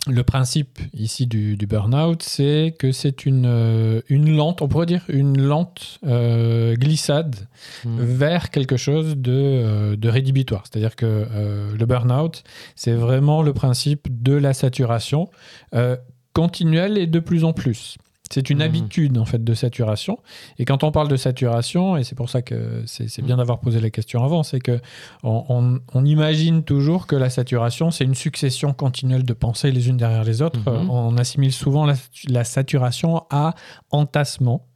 le 0.07 0.23
principe 0.23 0.81
ici 0.93 1.27
du, 1.27 1.57
du 1.57 1.67
burn-out, 1.67 2.23
c'est 2.23 2.75
que 2.79 2.93
c'est 2.93 3.25
une, 3.25 3.47
euh, 3.47 4.03
une 4.09 4.37
lente, 4.37 4.61
on 4.61 4.69
pourrait 4.69 4.87
dire 4.87 5.05
une 5.09 5.41
lente 5.41 5.99
euh, 6.07 6.75
glissade 6.77 7.37
hmm. 7.85 8.01
vers 8.01 8.51
quelque 8.51 8.77
chose 8.77 9.17
de, 9.17 9.33
euh, 9.33 9.97
de 9.97 10.09
rédhibitoire. 10.09 10.65
C'est-à-dire 10.71 10.97
que 10.97 11.27
le 11.77 11.87
burn-out, 11.87 12.43
c'est 12.77 12.93
vraiment 12.93 13.43
le 13.43 13.53
principe 13.53 14.23
de 14.23 14.35
la 14.35 14.53
saturation 14.53 15.29
continuelle 16.33 16.99
et 16.99 17.07
de 17.07 17.21
plus 17.21 17.45
en 17.45 17.53
plus. 17.53 17.97
C'est 18.33 18.49
une 18.49 18.59
mhm. 18.59 18.65
habitude 18.65 19.19
en 19.19 19.27
fait 19.27 19.45
de 19.45 19.55
saturation. 19.55 20.19
Et 20.59 20.65
quand 20.65 20.83
on 20.83 20.91
parle 20.91 21.09
de 21.09 21.17
saturation, 21.17 21.97
et 21.97 22.05
c'est 22.05 22.15
pour 22.15 22.31
ça 22.31 22.41
que 22.41 22.83
c'est 22.87 23.23
bien 23.23 23.37
d'avoir 23.37 23.61
posé 23.61 23.81
la 23.81 23.91
question 23.91 24.25
avant, 24.25 24.43
c'est 24.43 24.61
que 24.61 24.81
on, 25.23 25.81
imagine 26.05 26.65
toujours 26.65 27.07
que 27.07 27.17
la 27.17 27.31
saturation 27.31 27.91
c'est 27.91 28.05
une 28.05 28.15
succession 28.15 28.73
continuelle 28.73 29.25
de 29.25 29.33
pensées 29.33 29.71
les 29.71 29.89
unes 29.89 29.97
derrière 29.97 30.25
les 30.25 30.43
autres. 30.43 30.59
Mhm. 30.59 30.91
On 30.91 31.17
assimile 31.19 31.53
souvent 31.53 31.87
la, 31.87 32.45
saturation 32.45 33.25
à 33.31 33.55
entassement. 33.91 34.67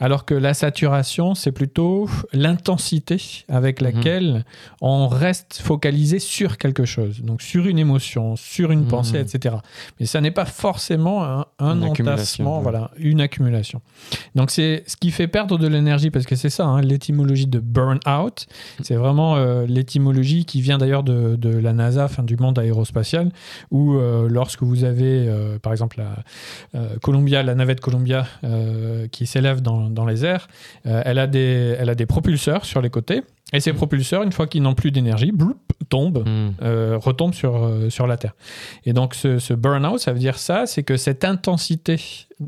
Alors 0.00 0.24
que 0.24 0.34
la 0.34 0.54
saturation, 0.54 1.34
c'est 1.34 1.52
plutôt 1.52 2.08
l'intensité 2.32 3.44
avec 3.48 3.80
Mhm. 3.80 3.86
laquelle 3.86 4.44
on 4.80 5.08
reste 5.08 5.60
focalisé 5.62 6.18
sur 6.18 6.58
quelque 6.58 6.84
chose, 6.84 7.20
donc 7.22 7.42
sur 7.42 7.66
une 7.66 7.78
émotion, 7.78 8.36
sur 8.36 8.70
une 8.70 8.80
Mhm. 8.82 8.88
pensée, 8.88 9.18
etc. 9.20 9.56
Mais 10.00 10.06
ça 10.06 10.20
n'est 10.20 10.30
pas 10.30 10.44
forcément 10.44 11.24
un, 11.24 11.46
un 11.58 11.76
Une 11.76 11.84
accumulation, 11.84 12.12
entassement, 12.12 12.56
ouais. 12.58 12.62
voilà, 12.62 12.90
une 12.96 13.20
accumulation. 13.20 13.80
Donc 14.34 14.50
c'est 14.50 14.84
ce 14.86 14.96
qui 14.96 15.10
fait 15.10 15.28
perdre 15.28 15.58
de 15.58 15.66
l'énergie, 15.66 16.10
parce 16.10 16.26
que 16.26 16.36
c'est 16.36 16.50
ça, 16.50 16.64
hein, 16.66 16.80
l'étymologie 16.80 17.46
de 17.46 17.58
burn-out, 17.60 18.46
c'est 18.82 18.96
vraiment 18.96 19.36
euh, 19.36 19.66
l'étymologie 19.66 20.44
qui 20.44 20.60
vient 20.60 20.78
d'ailleurs 20.78 21.02
de, 21.02 21.36
de 21.36 21.48
la 21.50 21.72
NASA, 21.72 22.04
enfin, 22.04 22.22
du 22.22 22.36
monde 22.36 22.58
aérospatial, 22.58 23.30
où 23.70 23.94
euh, 23.94 24.28
lorsque 24.28 24.62
vous 24.62 24.84
avez, 24.84 25.26
euh, 25.28 25.58
par 25.58 25.72
exemple, 25.72 25.98
la 25.98 26.90
Columbia, 27.02 27.42
la 27.42 27.54
navette 27.54 27.80
Columbia 27.80 28.26
qui 29.10 29.26
s'élève 29.26 29.53
dans, 29.62 29.90
dans 29.90 30.06
les 30.06 30.24
airs, 30.24 30.48
euh, 30.86 31.02
elle, 31.04 31.18
a 31.18 31.26
des, 31.26 31.76
elle 31.78 31.88
a 31.90 31.94
des 31.94 32.06
propulseurs 32.06 32.64
sur 32.64 32.80
les 32.80 32.90
côtés, 32.90 33.22
et 33.52 33.60
ces 33.60 33.72
propulseurs, 33.72 34.22
une 34.22 34.32
fois 34.32 34.46
qu'ils 34.46 34.62
n'ont 34.62 34.74
plus 34.74 34.90
d'énergie, 34.90 35.32
tombent 35.90 36.24
Hmm. 36.26 36.52
euh, 36.62 36.98
retombe 37.00 37.34
sur, 37.34 37.56
euh, 37.56 37.90
sur 37.90 38.06
la 38.06 38.16
Terre. 38.16 38.34
Et 38.86 38.92
donc 38.94 39.14
ce, 39.14 39.38
ce 39.38 39.52
burn-out, 39.54 39.98
ça 40.00 40.12
veut 40.12 40.18
dire 40.18 40.38
ça, 40.38 40.66
c'est 40.66 40.82
que 40.82 40.96
cette 40.96 41.24
intensité 41.24 42.00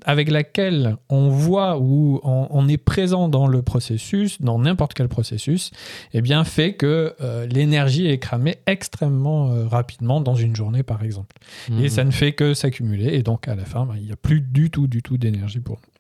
avec 0.05 0.31
laquelle 0.31 0.97
on 1.11 1.29
voit 1.29 1.79
ou 1.79 2.19
on, 2.25 2.49
on 2.51 2.67
est 2.67 2.79
présent 2.79 3.29
dans 3.29 3.47
le 3.47 3.63
processus, 3.63 4.41
dans 4.41 4.59
n'importe 4.59 4.95
quel 4.95 5.09
processus, 5.09 5.71
eh 6.13 6.23
bien 6.23 6.43
fait 6.45 6.73
que 6.75 7.15
euh, 7.21 7.47
l'énergie 7.47 8.07
est 8.09 8.19
cramée 8.19 8.57
extrêmement 8.67 9.51
euh, 9.51 9.67
rapidement 9.69 10.21
dans 10.21 10.35
une 10.35 10.57
journée, 10.57 10.83
par 10.83 11.05
exemple. 11.05 11.37
Et 11.69 11.73
Mhm. 11.73 11.89
ça 11.89 12.05
ne 12.05 12.11
fait 12.11 12.33
que 12.33 12.55
s'accumuler. 12.55 13.15
Et 13.15 13.23
donc 13.23 13.47
à 13.49 13.55
la 13.55 13.65
fin, 13.65 13.85
ben, 13.87 13.95
il 13.97 14.07
n'y 14.07 14.13
a 14.13 14.17
plus 14.17 14.41
du 14.41 14.71
tout, 14.71 14.87
du 14.89 15.03
tout 15.03 15.19
d'énergie 15.19 15.61
pour 15.61 15.77
nous. 15.77 15.93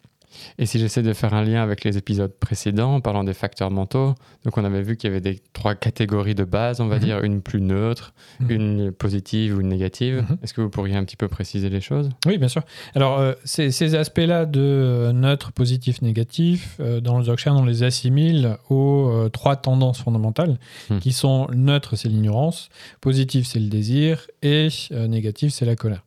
Et 0.58 0.66
si 0.66 0.78
j'essaie 0.78 1.02
de 1.02 1.12
faire 1.12 1.34
un 1.34 1.42
lien 1.44 1.62
avec 1.62 1.84
les 1.84 1.96
épisodes 1.98 2.32
précédents, 2.32 2.94
en 2.96 3.00
parlant 3.00 3.24
des 3.24 3.34
facteurs 3.34 3.70
mentaux, 3.70 4.14
donc 4.44 4.56
on 4.58 4.64
avait 4.64 4.82
vu 4.82 4.96
qu'il 4.96 5.08
y 5.08 5.10
avait 5.12 5.20
des 5.20 5.40
trois 5.52 5.74
catégories 5.74 6.34
de 6.34 6.44
base, 6.44 6.80
on 6.80 6.86
va 6.88 6.96
Mhm. 6.96 7.02
dire, 7.02 7.22
une 7.24 7.40
plus 7.42 7.60
neutre, 7.60 8.12
Mhm. 8.40 8.50
une 8.50 8.92
positive 8.92 9.56
ou 9.56 9.60
une 9.60 9.68
négative. 9.68 10.24
Mhm. 10.28 10.38
Est-ce 10.42 10.54
que 10.54 10.60
vous 10.60 10.70
pourriez 10.70 10.96
un 10.96 11.04
petit 11.04 11.16
peu 11.16 11.28
préciser 11.28 11.68
les 11.68 11.80
choses? 11.80 12.08
Oui, 12.26 12.38
bien 12.38 12.48
sûr. 12.48 12.62
Alors, 12.94 13.18
euh, 13.18 13.32
ces, 13.44 13.70
ces 13.70 13.94
aspects-là 13.94 14.46
de 14.46 14.60
euh, 14.60 15.12
neutre, 15.12 15.52
positif, 15.52 16.02
négatif, 16.02 16.76
euh, 16.80 17.00
dans 17.00 17.18
le 17.18 17.24
Dzogchen, 17.24 17.52
on 17.56 17.64
les 17.64 17.82
assimile 17.82 18.56
aux 18.70 19.08
euh, 19.10 19.28
trois 19.28 19.56
tendances 19.56 20.00
fondamentales, 20.00 20.58
Hmm. 20.90 20.98
qui 20.98 21.12
sont 21.12 21.48
neutre, 21.54 21.96
c'est 21.96 22.08
l'ignorance, 22.08 22.68
positif, 23.00 23.46
c'est 23.46 23.58
le 23.58 23.68
désir, 23.68 24.26
et 24.42 24.68
négatif, 25.08 25.52
c'est 25.52 25.64
la 25.64 25.76
colère. 25.76 26.04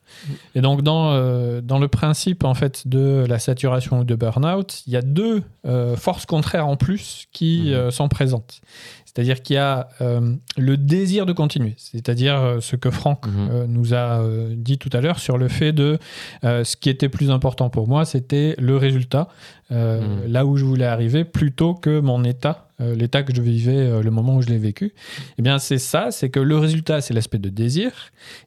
Et 0.55 0.61
donc, 0.61 0.81
dans, 0.81 1.61
dans 1.61 1.79
le 1.79 1.87
principe, 1.87 2.43
en 2.43 2.53
fait, 2.53 2.87
de 2.87 3.25
la 3.27 3.37
saturation 3.39 3.99
ou 3.99 4.03
de 4.03 4.15
burn-out, 4.19 4.83
il 4.85 4.93
y 4.93 4.97
a 4.97 5.01
deux 5.01 5.41
euh, 5.65 5.95
forces 5.95 6.25
contraires 6.25 6.67
en 6.67 6.75
plus 6.77 7.25
qui 7.31 7.63
Mhm. 7.67 7.73
euh, 7.73 7.91
sont 7.91 8.07
présentes. 8.09 8.61
C'est-à-dire 9.05 9.41
qu'il 9.41 9.55
y 9.55 9.59
a 9.59 9.89
euh, 10.01 10.35
le 10.57 10.77
désir 10.77 11.25
de 11.25 11.33
continuer, 11.33 11.73
c'est-à-dire 11.77 12.57
ce 12.61 12.75
que 12.75 12.91
Franck 12.91 13.25
Mhm. 13.25 13.65
nous 13.67 13.93
a 13.95 14.21
dit 14.55 14.77
tout 14.77 14.89
à 14.93 15.01
l'heure 15.01 15.17
sur 15.19 15.37
le 15.39 15.47
fait 15.47 15.71
de 15.73 15.97
ce 16.43 16.75
qui 16.77 16.89
était 16.91 17.09
plus 17.09 17.31
important 17.31 17.69
pour 17.71 17.87
moi, 17.87 18.05
c'était 18.05 18.55
le 18.59 18.77
résultat, 18.77 19.27
Mhm. 19.71 20.25
là 20.27 20.45
où 20.45 20.55
je 20.57 20.63
voulais 20.65 20.85
arriver, 20.85 21.25
plutôt 21.25 21.73
que 21.73 21.99
mon 21.99 22.23
état, 22.23 22.68
l'état 22.95 23.23
que 23.23 23.33
je 23.35 23.41
vivais 23.41 23.75
euh, 23.75 24.01
le 24.01 24.11
moment 24.11 24.35
où 24.37 24.41
je 24.41 24.47
l'ai 24.47 24.57
vécu. 24.57 24.93
Eh 25.37 25.41
bien, 25.41 25.59
c'est 25.59 25.77
ça, 25.77 26.11
c'est 26.11 26.29
que 26.29 26.39
le 26.39 26.57
résultat, 26.57 27.01
c'est 27.01 27.13
l'aspect 27.13 27.37
de 27.39 27.49
désir, 27.49 27.91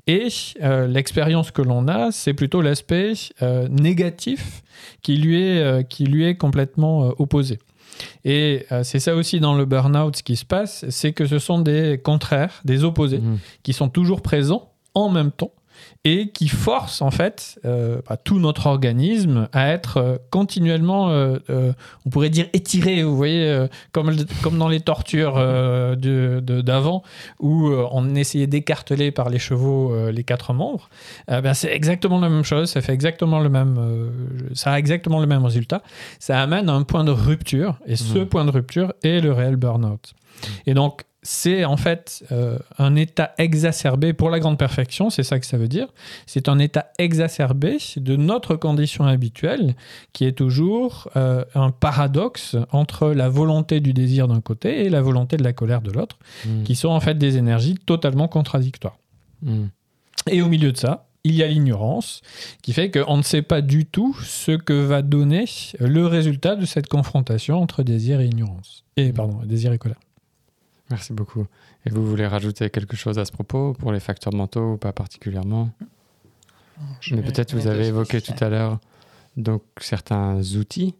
et 0.07 0.29
euh, 0.63 0.87
l'expérience 0.87 1.51
que 1.51 1.63
l'on 1.63 1.89
a, 1.89 2.11
c'est 2.13 2.35
plutôt 2.35 2.63
l'aspect 2.63 3.13
euh, 3.43 3.69
négatif 3.69 4.63
qui 5.03 5.17
lui 5.17 5.43
est, 5.43 5.59
euh, 5.63 5.83
qui 5.83 6.05
lui 6.05 6.25
est 6.25 6.37
complètement 6.37 7.05
euh, 7.07 7.11
opposé. 7.19 7.59
Et 8.25 8.67
euh, 8.73 8.83
c'est 8.85 9.01
ça 9.01 9.15
aussi 9.15 9.39
dans 9.39 9.55
le 9.55 9.65
burn-out, 9.67 10.17
ce 10.17 10.23
qui 10.23 10.37
se 10.37 10.45
passe, 10.47 10.85
c'est 10.89 11.13
que 11.13 11.27
ce 11.27 11.39
sont 11.39 11.61
des 11.61 12.01
contraires, 12.03 12.61
des 12.65 12.85
opposés 12.85 13.19
Mhm. 13.19 13.39
qui 13.63 13.73
sont 13.73 13.89
toujours 13.89 14.23
présents 14.23 14.73
en 14.95 15.09
même 15.11 15.31
temps 15.31 15.53
et 16.05 16.31
qui 16.31 16.49
forcent 16.49 17.01
en 17.01 17.13
fait 17.13 17.61
euh, 17.65 18.01
bah, 18.09 18.17
tout 18.17 18.41
notre 18.41 18.67
organisme 18.67 19.49
à 19.53 19.69
être 19.69 19.99
euh, 19.99 20.17
continuellement, 20.31 21.11
euh, 21.11 21.39
on 22.05 22.11
pourrait 22.11 22.29
dire 22.31 22.47
étiré, 22.53 23.05
vous 23.05 23.17
voyez, 23.17 23.67
comme, 23.93 24.11
comme 24.43 24.59
dans 24.59 24.69
les 24.69 24.81
tortures 24.81 25.35
d'avant 25.97 27.03
où 27.41 27.69
on 27.71 28.15
essayait 28.15 28.47
d'écarteler 28.47 29.11
par 29.13 29.29
les 29.31 29.39
chevaux 29.39 30.11
les 30.11 30.25
quatre 30.25 30.53
membres. 30.53 30.89
Euh, 31.31 31.41
ben, 31.41 31.55
c'est 31.55 31.73
exactement 31.73 32.19
la 32.21 32.29
même 32.29 32.45
chose, 32.45 32.71
ça 32.71 32.81
fait 32.81 32.93
exactement 32.93 33.41
le 33.41 33.49
même, 33.49 34.11
ça 34.55 34.73
a 34.73 34.79
exactement 34.79 35.21
le 35.21 35.27
même 35.27 35.45
résultat. 35.45 35.83
Ça 36.19 36.41
amène 36.41 36.69
à 36.69 36.73
un 36.73 36.83
point 36.83 37.05
de 37.05 37.11
rupture 37.13 37.79
et 37.87 37.97
ce 37.97 38.19
Mhm. 38.19 38.27
point 38.27 38.45
de 38.45 38.51
rupture 38.51 38.93
est 39.03 39.21
le 39.21 39.33
réel 39.33 39.57
burn-out. 39.57 40.15
Et 40.67 40.75
donc 40.75 41.03
c'est 41.23 41.65
en 41.65 41.77
fait 41.77 42.25
euh, 42.33 42.59
un 42.79 42.97
état 42.97 43.33
exacerbé 43.39 44.13
pour 44.13 44.29
la 44.29 44.41
grande 44.41 44.59
perfection, 44.59 45.09
c'est 45.09 45.23
ça 45.23 45.39
que 45.39 45.47
ça 45.47 45.57
veut 45.57 45.69
dire. 45.69 45.87
C'est 46.27 46.49
un 46.49 46.59
état 46.59 46.87
exacerbé 46.99 47.79
de 47.97 48.17
notre 48.17 48.57
condition 48.57 49.05
habituelle, 49.05 49.77
qui 50.13 50.25
est 50.25 50.33
toujours 50.33 51.09
euh, 51.17 51.45
un 51.55 51.71
paradoxe 51.71 52.57
entre 52.73 53.11
la 53.11 53.29
volonté 53.29 53.81
du 53.81 53.93
désir 53.93 54.27
d'un 54.27 54.41
côté 54.41 54.85
et 54.85 54.91
la 54.91 55.01
volonté 55.01 55.37
de 55.37 55.45
la 55.45 55.53
colère 55.53 55.81
de 55.81 55.91
l'autre, 55.93 56.19
Mhm. 56.45 56.65
qui 56.65 56.75
sont 56.75 56.89
en 56.89 57.01
fait 57.01 57.17
des 57.17 57.37
énergies 57.37 57.75
totalement 57.87 58.27
contradictoires. 58.29 58.99
Mhm. 59.43 59.69
Et 60.31 60.43
au 60.43 60.49
milieu 60.49 60.73
de 60.73 60.77
ça, 60.77 61.07
il 61.25 61.35
y 61.37 61.43
a 61.45 61.47
l'ignorance, 61.47 62.21
qui 62.63 62.73
fait 62.73 62.91
qu'on 62.91 63.17
ne 63.17 63.23
sait 63.23 63.43
pas 63.43 63.61
du 63.61 63.87
tout 63.87 64.17
ce 64.25 64.51
que 64.53 64.73
va 64.73 65.03
donner 65.03 65.45
le 65.79 66.05
résultat 66.07 66.57
de 66.57 66.67
cette 66.67 66.89
confrontation 66.89 67.63
entre 67.63 67.85
désir 67.85 68.21
et 68.21 68.27
ignorance. 68.27 68.83
Et 68.97 69.13
pardon, 69.13 69.39
désir 69.45 69.73
et 69.73 69.79
colère. 69.79 69.99
Merci 70.91 71.13
beaucoup. 71.13 71.47
Et 71.87 71.91
vous 71.91 72.07
voulez 72.07 72.27
rajouter 72.27 72.69
quelque 72.71 72.97
chose 72.97 73.19
à 73.19 73.25
ce 73.25 73.33
propos 73.33 73.73
pour 73.75 73.93
les 73.93 74.01
facteurs 74.01 74.35
mentaux 74.35 74.75
ou 74.75 74.77
pas 74.77 74.93
particulièrement? 74.93 75.71
Mais 77.11 77.23
peut-être 77.23 77.55
vous 77.55 77.67
avez 77.67 77.87
évoqué 77.87 78.21
tout 78.21 78.35
à 78.41 78.49
l'heure 78.49 78.79
donc 79.37 79.63
certains 79.81 80.41
outils, 80.57 80.95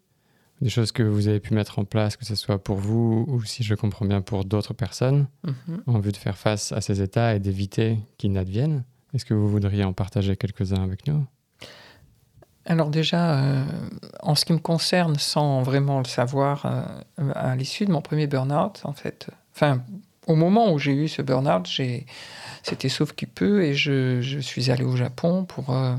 des 0.63 0.71
choses 0.71 0.93
que 0.93 1.03
vous 1.03 1.29
avez 1.29 1.41
pu 1.41 1.53
mettre 1.55 1.79
en 1.79 1.85
place, 1.85 2.17
que 2.17 2.25
ce 2.25 2.35
soit 2.35 2.63
pour 2.63 2.77
vous 2.77 3.27
ou 3.29 3.43
si 3.43 3.63
je 3.63 3.75
comprends 3.75 4.07
bien 4.07 4.23
pour 4.23 4.45
d'autres 4.45 4.73
personnes, 4.75 5.27
Mhm. 5.45 5.83
en 5.87 5.99
vue 5.99 6.13
de 6.13 6.17
faire 6.17 6.39
face 6.39 6.73
à 6.73 6.81
ces 6.81 7.03
états 7.03 7.35
et 7.35 7.41
d'éviter 7.41 7.99
qu'ils 8.17 8.33
n'adviennent. 8.33 8.85
Est-ce 9.13 9.25
que 9.27 9.35
vous 9.35 9.49
voudriez 9.49 9.85
en 9.85 9.93
partager 9.93 10.37
quelques-uns 10.37 10.83
avec 10.83 11.07
nous? 11.07 11.27
Alors 12.65 12.89
déjà, 12.91 13.41
euh, 13.43 13.65
en 14.21 14.35
ce 14.37 14.45
qui 14.45 14.53
me 14.53 14.59
concerne, 14.59 15.19
sans 15.19 15.63
vraiment 15.63 15.99
le 15.99 16.05
savoir, 16.05 16.65
euh, 16.65 17.33
à 17.35 17.57
l'issue 17.57 17.85
de 17.85 17.91
mon 17.91 18.01
premier 18.01 18.29
burn-out, 18.29 18.81
en 18.85 18.93
fait, 18.93 19.27
enfin, 19.55 19.83
au 20.27 20.35
moment 20.35 20.73
où 20.73 20.79
j'ai 20.79 20.93
eu 20.93 21.09
ce 21.09 21.23
burn-out, 21.23 21.69
c'était 22.63 22.89
sauf 22.89 23.13
qui 23.13 23.27
peut, 23.27 23.65
et 23.65 23.75
je, 23.75 24.21
je 24.23 24.39
suis 24.39 24.71
allé 24.71 24.85
au 24.85 24.97
Japon 24.97 25.45
pour, 25.45 25.71
euh, 25.71 25.95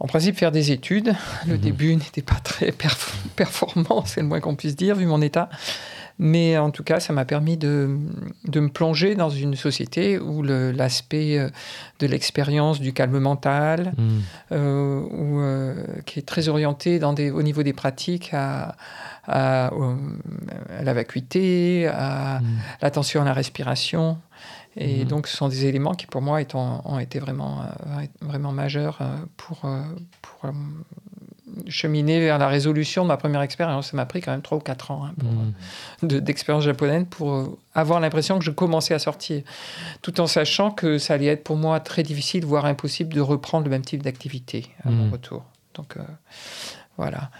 en 0.00 0.06
principe, 0.06 0.36
faire 0.36 0.52
des 0.52 0.70
études. 0.72 1.14
Le 1.46 1.54
Mhm. 1.54 1.60
début 1.60 1.94
n'était 1.96 2.22
pas 2.22 2.34
très 2.42 2.70
perf- 2.70 3.14
performant, 3.36 4.04
c'est 4.06 4.20
le 4.20 4.26
moins 4.26 4.40
qu'on 4.40 4.56
puisse 4.56 4.76
dire, 4.76 4.96
vu 4.96 5.06
mon 5.06 5.20
état. 5.22 5.48
Mais 6.18 6.56
en 6.58 6.70
tout 6.70 6.84
cas, 6.84 7.00
ça 7.00 7.12
m'a 7.12 7.24
permis 7.24 7.56
de, 7.56 7.98
de 8.46 8.60
me 8.60 8.68
plonger 8.68 9.16
dans 9.16 9.30
une 9.30 9.56
société 9.56 10.16
où 10.18 10.42
l'aspect 10.44 11.38
euh, 11.38 11.48
de 11.98 12.06
l'expérience 12.06 12.78
du 12.80 12.92
calme 12.92 13.18
mental, 13.18 13.94
euh, 14.52 15.02
euh, 15.12 15.84
qui 16.06 16.20
est 16.20 16.22
très 16.22 16.48
orienté 16.48 16.98
dans 17.00 17.12
des, 17.14 17.30
au 17.32 17.42
niveau 17.42 17.64
des 17.64 17.72
pratiques 17.72 18.30
à, 18.32 18.76
à, 19.26 19.66
à 20.78 20.82
la 20.84 20.92
vacuité, 20.94 21.88
à 21.88 22.40
Mhm. 22.40 22.58
l'attention 22.82 23.22
à 23.22 23.24
la 23.24 23.32
respiration. 23.32 24.18
Et 24.76 25.02
Mhm. 25.02 25.08
donc, 25.08 25.26
ce 25.26 25.36
sont 25.36 25.48
des 25.48 25.66
éléments 25.66 25.94
qui, 25.94 26.06
pour 26.06 26.22
moi, 26.22 26.40
ont, 26.54 26.98
été 26.98 27.18
vraiment, 27.18 27.62
vraiment 28.20 28.52
majeurs 28.52 28.98
pour, 29.36 29.62
pour 30.22 30.50
cheminer 31.68 32.20
vers 32.20 32.38
la 32.38 32.48
résolution 32.48 33.02
de 33.02 33.08
ma 33.08 33.16
première 33.16 33.42
expérience. 33.42 33.90
Ça 33.90 33.96
m'a 33.96 34.06
pris 34.06 34.20
quand 34.20 34.30
même 34.32 34.42
3 34.42 34.58
ou 34.58 34.60
4 34.60 34.90
ans 34.90 35.06
hein, 35.06 35.12
Mhm. 35.22 36.08
de- 36.08 36.18
d'expérience 36.20 36.64
japonaise 36.64 37.06
pour 37.10 37.32
euh, 37.34 37.58
avoir 37.74 38.00
l'impression 38.00 38.38
que 38.38 38.44
je 38.44 38.50
commençais 38.50 38.94
à 38.94 38.98
sortir, 38.98 39.42
tout 40.02 40.20
en 40.20 40.26
sachant 40.26 40.70
que 40.70 40.98
ça 40.98 41.14
allait 41.14 41.26
être 41.26 41.44
pour 41.44 41.56
moi 41.56 41.80
très 41.80 42.02
difficile, 42.02 42.44
voire 42.44 42.64
impossible, 42.66 43.12
de 43.14 43.20
reprendre 43.20 43.64
le 43.64 43.70
même 43.70 43.84
type 43.84 44.02
d'activité 44.02 44.66
à 44.84 44.90
mon 44.90 45.06
Mhm. 45.06 45.12
retour. 45.12 45.44
Donc 45.74 45.96
euh, 45.96 46.02
voilà. 46.96 47.30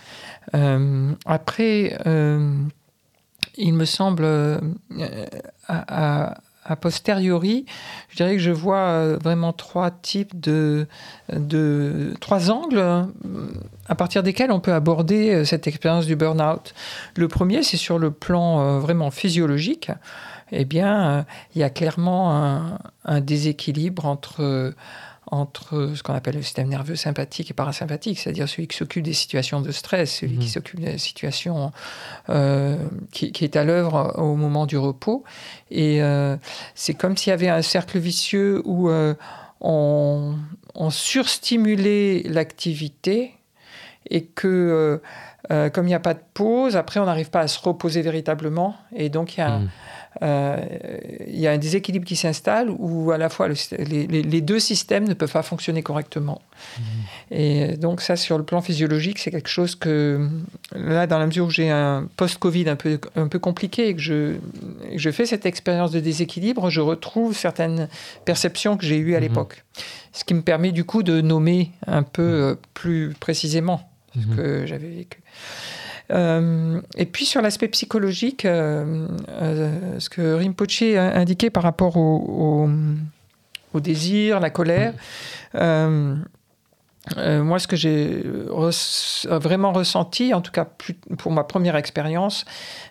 Euh, 0.55 1.13
après, 1.27 1.97
euh, 2.07 2.57
il 3.57 3.75
me 3.75 3.85
semble, 3.85 4.25
euh, 4.25 4.59
à, 5.69 6.29
à- 6.33 6.39
a 6.65 6.77
posteriori, 6.77 7.67
je 8.09 8.17
dirais 8.17 8.33
que 8.33 8.43
je 8.43 8.51
vois 8.51 8.79
euh, 8.79 9.19
vraiment 9.23 9.53
trois 9.53 9.91
types 9.91 10.39
de, 10.39 10.87
de 11.33 12.15
trois 12.21 12.51
angles 12.51 12.79
euh, 12.79 13.05
à 13.87 13.95
partir 13.95 14.23
desquels 14.23 14.51
on 14.51 14.61
peut 14.61 14.73
aborder 14.73 15.35
euh, 15.35 15.45
cette 15.45 15.67
expérience 15.67 16.07
du 16.07 16.17
burn-out. 16.17 16.75
Le 17.17 17.29
premier, 17.29 17.63
c'est 17.63 17.77
sur 17.77 17.99
le 17.99 18.11
plan 18.11 18.79
vraiment 18.79 19.11
physiologique. 19.11 19.91
Eh 20.53 20.65
bien, 20.65 21.25
il 21.55 21.61
y 21.61 21.65
a 21.65 21.71
clairement 21.71 22.37
un, 22.37 22.79
un 23.05 23.21
déséquilibre 23.21 24.05
entre, 24.05 24.73
entre 25.31 25.93
ce 25.95 26.03
qu'on 26.03 26.15
appelle 26.15 26.35
le 26.37 26.43
système 26.43 26.69
nerveux 26.69 26.97
sympathique 26.97 27.51
et 27.51 27.55
parasympathique, 27.55 28.19
c'est-à-dire 28.19 28.49
celui 28.49 28.69
qui 28.69 28.77
s'occupe 28.77 29.03
des 29.03 29.13
situations 29.15 29.61
de 29.63 29.73
stress, 29.73 30.17
celui 30.21 30.35
qui 30.39 30.45
Mhm. 30.47 30.51
s'occupe 30.53 30.81
des 30.81 30.99
situations 30.99 31.73
euh, 32.29 32.77
qui, 33.13 33.33
qui 33.33 33.45
est 33.45 33.57
à 33.57 33.65
l'œuvre 33.65 34.15
au 34.19 34.37
moment 34.37 34.67
du 34.67 34.77
repos. 34.77 35.25
Et 35.71 36.03
euh, 36.03 36.37
c'est 36.75 36.95
comme 36.95 37.17
s'il 37.17 37.31
y 37.31 37.33
avait 37.35 37.49
un 37.49 37.63
cercle 37.63 37.99
vicieux 37.99 38.61
où 38.65 38.89
euh, 38.91 39.15
on, 39.61 40.37
on 40.75 40.91
surstimulait 40.91 42.23
l'activité 42.27 43.35
et 44.11 44.25
que, 44.27 45.01
comme 45.49 45.85
il 45.87 45.89
n'y 45.89 45.95
a 45.95 46.01
pas 46.01 46.15
de 46.15 46.21
pause, 46.35 46.77
après 46.77 47.01
on 47.01 47.07
n'arrive 47.07 47.31
pas 47.31 47.41
à 47.41 47.49
se 47.49 47.59
reposer 47.59 48.03
véritablement. 48.03 48.77
Et 48.95 49.09
donc 49.09 49.37
il 49.37 49.41
y 49.41 49.43
a 49.43 49.49
un, 49.55 49.61
Mhm. 49.61 49.69
Il 50.23 51.39
y 51.41 51.47
a 51.47 51.53
un 51.53 51.59
déséquilibre 51.59 52.05
qui 52.07 52.17
s'installe 52.17 52.71
où 52.71 53.11
à 53.11 53.19
la 53.19 53.29
fois 53.29 53.49
le- 53.49 53.55
les, 54.23 54.41
deux 54.41 54.59
systèmes 54.61 55.07
ne 55.09 55.15
peuvent 55.15 55.33
pas 55.33 55.43
fonctionner 55.43 55.83
correctement. 55.83 56.41
Et 57.31 57.77
donc 57.77 58.01
ça, 58.01 58.17
sur 58.17 58.39
le 58.39 58.45
plan 58.45 58.61
physiologique, 58.61 59.19
c'est 59.19 59.31
quelque 59.31 59.49
chose 59.49 59.75
que, 59.75 60.29
là, 60.75 61.07
dans 61.07 61.19
la 61.19 61.27
mesure 61.27 61.47
où 61.47 61.51
j'ai 61.51 61.71
un 61.71 62.09
post-Covid 62.17 62.69
un 62.69 62.77
peu, 62.77 63.01
un 63.17 63.29
peu 63.29 63.39
compliqué 63.39 63.89
et 63.89 63.95
que 63.95 64.01
je, 64.01 65.11
fais 65.11 65.27
cette 65.27 65.47
expérience 65.47 65.91
de 65.91 66.01
déséquilibre, 66.01 66.71
je 66.71 66.81
retrouve 66.81 67.37
certaines 67.37 67.89
perceptions 68.25 68.77
que 68.77 68.87
j'ai 68.87 68.99
eues 68.99 69.15
à 69.15 69.21
Mhm. 69.21 69.29
l'époque. 69.29 69.65
Ce 70.13 70.25
qui 70.25 70.35
me 70.35 70.43
permet 70.43 70.71
du 70.73 70.85
coup 70.85 71.03
de 71.03 71.21
nommer 71.21 71.71
un 71.87 72.03
peu 72.05 72.23
euh, 72.23 72.55
plus 72.75 73.15
précisément 73.19 73.89
ce 74.15 74.37
que 74.37 74.65
j'avais 74.67 74.89
vécu. 74.89 75.21
Euh, 76.11 76.81
et 76.97 77.07
puis 77.07 77.25
sur 77.25 77.41
l'aspect 77.41 77.69
psychologique, 77.69 78.45
euh, 78.45 79.09
euh, 79.31 79.99
ce 79.99 80.09
que 80.11 80.35
Rinpoche 80.35 80.83
a 80.83 81.17
indiqué 81.17 81.49
par 81.51 81.63
rapport 81.63 81.97
au, 81.97 82.67
au, 82.67 82.71
au 83.73 83.81
désir, 83.81 84.39
la 84.41 84.51
colère, 84.51 84.93
euh, 85.55 86.17
moi 87.43 87.59
ce 87.59 87.67
que 87.67 87.77
j'ai 87.77 88.23
res- 88.49 89.29
vraiment 89.39 89.73
ressenti, 89.73 90.33
en 90.33 90.41
tout 90.41 90.53
cas 90.53 90.65
plus- 90.65 90.95
pour 91.19 91.33
ma 91.33 91.45
première 91.45 91.77
expérience, 91.77 92.45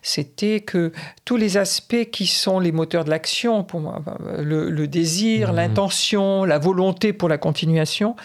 c'était 0.03 0.60
que 0.62 0.91
tous 1.25 1.36
les 1.38 1.58
aspects 1.58 2.10
qui 2.12 2.27
sont 2.27 2.60
les 2.60 2.72
moteurs 2.72 3.05
de 3.05 3.10
l'action, 3.10 3.63
pour 3.63 3.79
moi, 3.79 4.01
le, 4.39 4.70
le 4.70 4.88
désir, 4.88 5.50
Mhm. 5.50 5.55
l'intention, 5.55 6.43
la 6.46 6.60
volonté 6.60 7.12
pour 7.13 7.27
la 7.29 7.38
continuation, 7.39 8.15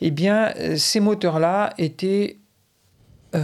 eh 0.00 0.10
bien 0.10 0.52
ces 0.76 1.00
moteurs-là 1.00 1.74
étaient 1.78 2.38
euh, 3.34 3.40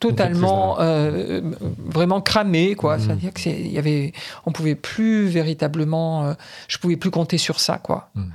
totalement 0.00 0.78
euh, 0.80 1.40
vraiment 1.78 2.20
cramés 2.20 2.74
quoi 2.74 2.96
Mhm. 2.96 3.02
c'est-à-dire 3.02 3.32
que 3.32 3.40
c'est- 3.40 3.58
il 3.60 3.72
y 3.72 3.78
avait 3.78 4.12
on 4.44 4.52
pouvait 4.52 4.74
plus 4.74 5.26
véritablement 5.26 6.24
euh, 6.26 6.34
je 6.68 6.76
pouvais 6.78 6.96
plus 6.96 7.10
compter 7.10 7.38
sur 7.38 7.58
ça 7.60 7.78
quoi 7.78 8.10
Mhm. 8.14 8.30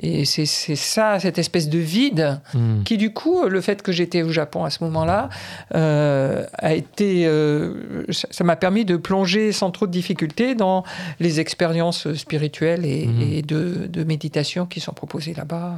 Et 0.00 0.24
c'est 0.24 0.46
ça 0.46 1.18
cette 1.20 1.38
espèce 1.38 1.68
de 1.68 1.78
vide 1.78 2.40
Mhm. 2.54 2.84
qui 2.84 2.96
du 2.96 3.12
coup 3.12 3.46
le 3.48 3.60
fait 3.60 3.82
que 3.82 3.90
j'étais 3.92 4.22
au 4.22 4.30
Japon 4.30 4.64
à 4.64 4.70
ce 4.70 4.82
moment-là 4.84 5.28
euh, 5.74 6.44
a 6.54 6.74
été 6.74 7.26
euh, 7.26 8.04
ça 8.10 8.44
m'a 8.44 8.56
permis 8.56 8.84
de 8.84 8.96
plonger 8.96 9.52
sans 9.52 9.70
trop 9.70 9.86
de 9.86 9.92
difficultés 9.92 10.54
dans 10.54 10.84
les 11.20 11.40
expériences 11.40 12.12
spirituelles 12.14 12.84
et, 12.84 13.08
et 13.38 13.42
de, 13.42 13.86
de 13.86 14.04
méditation 14.04 14.66
qui 14.66 14.80
sont 14.80 14.92
proposées 14.92 15.34
là-bas 15.34 15.74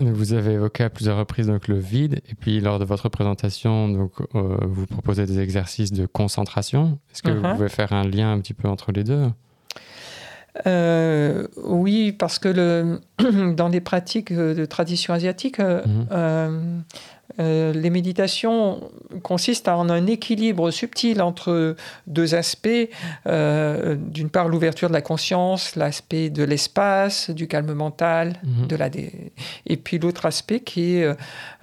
Donc, 0.00 0.14
Vous 0.14 0.32
avez 0.34 0.52
évoqué 0.54 0.84
à 0.84 0.90
plusieurs 0.90 1.16
reprises 1.18 1.46
donc, 1.46 1.68
le 1.68 1.78
vide, 1.78 2.20
et 2.28 2.34
puis 2.34 2.60
lors 2.60 2.78
de 2.78 2.84
votre 2.84 3.08
présentation, 3.08 3.88
donc, 3.88 4.12
euh, 4.34 4.56
vous 4.62 4.86
proposez 4.86 5.26
des 5.26 5.40
exercices 5.40 5.92
de 5.92 6.06
concentration. 6.06 6.98
Est-ce 7.12 7.22
que 7.22 7.30
vous 7.30 7.42
Mhm. 7.46 7.54
pouvez 7.54 7.68
faire 7.68 7.92
un 7.92 8.04
lien 8.04 8.32
un 8.32 8.40
petit 8.40 8.54
peu 8.54 8.68
entre 8.68 8.92
les 8.92 9.04
deux? 9.04 9.26
Euh, 10.66 11.46
oui, 11.56 12.12
parce 12.12 12.38
que 12.38 12.48
le, 12.48 13.00
dans 13.54 13.68
les 13.68 13.80
pratiques 13.80 14.32
euh, 14.32 14.54
de 14.54 14.64
tradition 14.64 15.14
asiatique, 15.14 15.60
euh, 15.60 15.82
Mhm. 15.86 16.82
Euh, 17.40 17.72
les 17.72 17.90
méditations 17.90 18.90
consistent 19.22 19.68
en 19.68 19.88
un 19.90 20.06
équilibre 20.06 20.70
subtil 20.70 21.20
entre 21.22 21.76
deux 22.06 22.34
aspects. 22.34 22.68
Euh, 23.26 23.96
D'une 23.98 24.30
part, 24.30 24.48
l'ouverture 24.48 24.88
de 24.88 24.94
la 24.94 25.02
conscience, 25.02 25.76
l'aspect 25.76 26.30
de 26.30 26.42
l'espace, 26.42 27.30
du 27.30 27.46
calme 27.46 27.72
mental, 27.74 28.34
Mhm. 28.42 28.66
de 28.66 28.76
la 28.76 28.88
dé- 28.88 29.32
et 29.66 29.76
puis 29.76 29.98
l'autre 29.98 30.24
aspect 30.26 30.60
qui 30.60 30.96
est, 30.96 31.08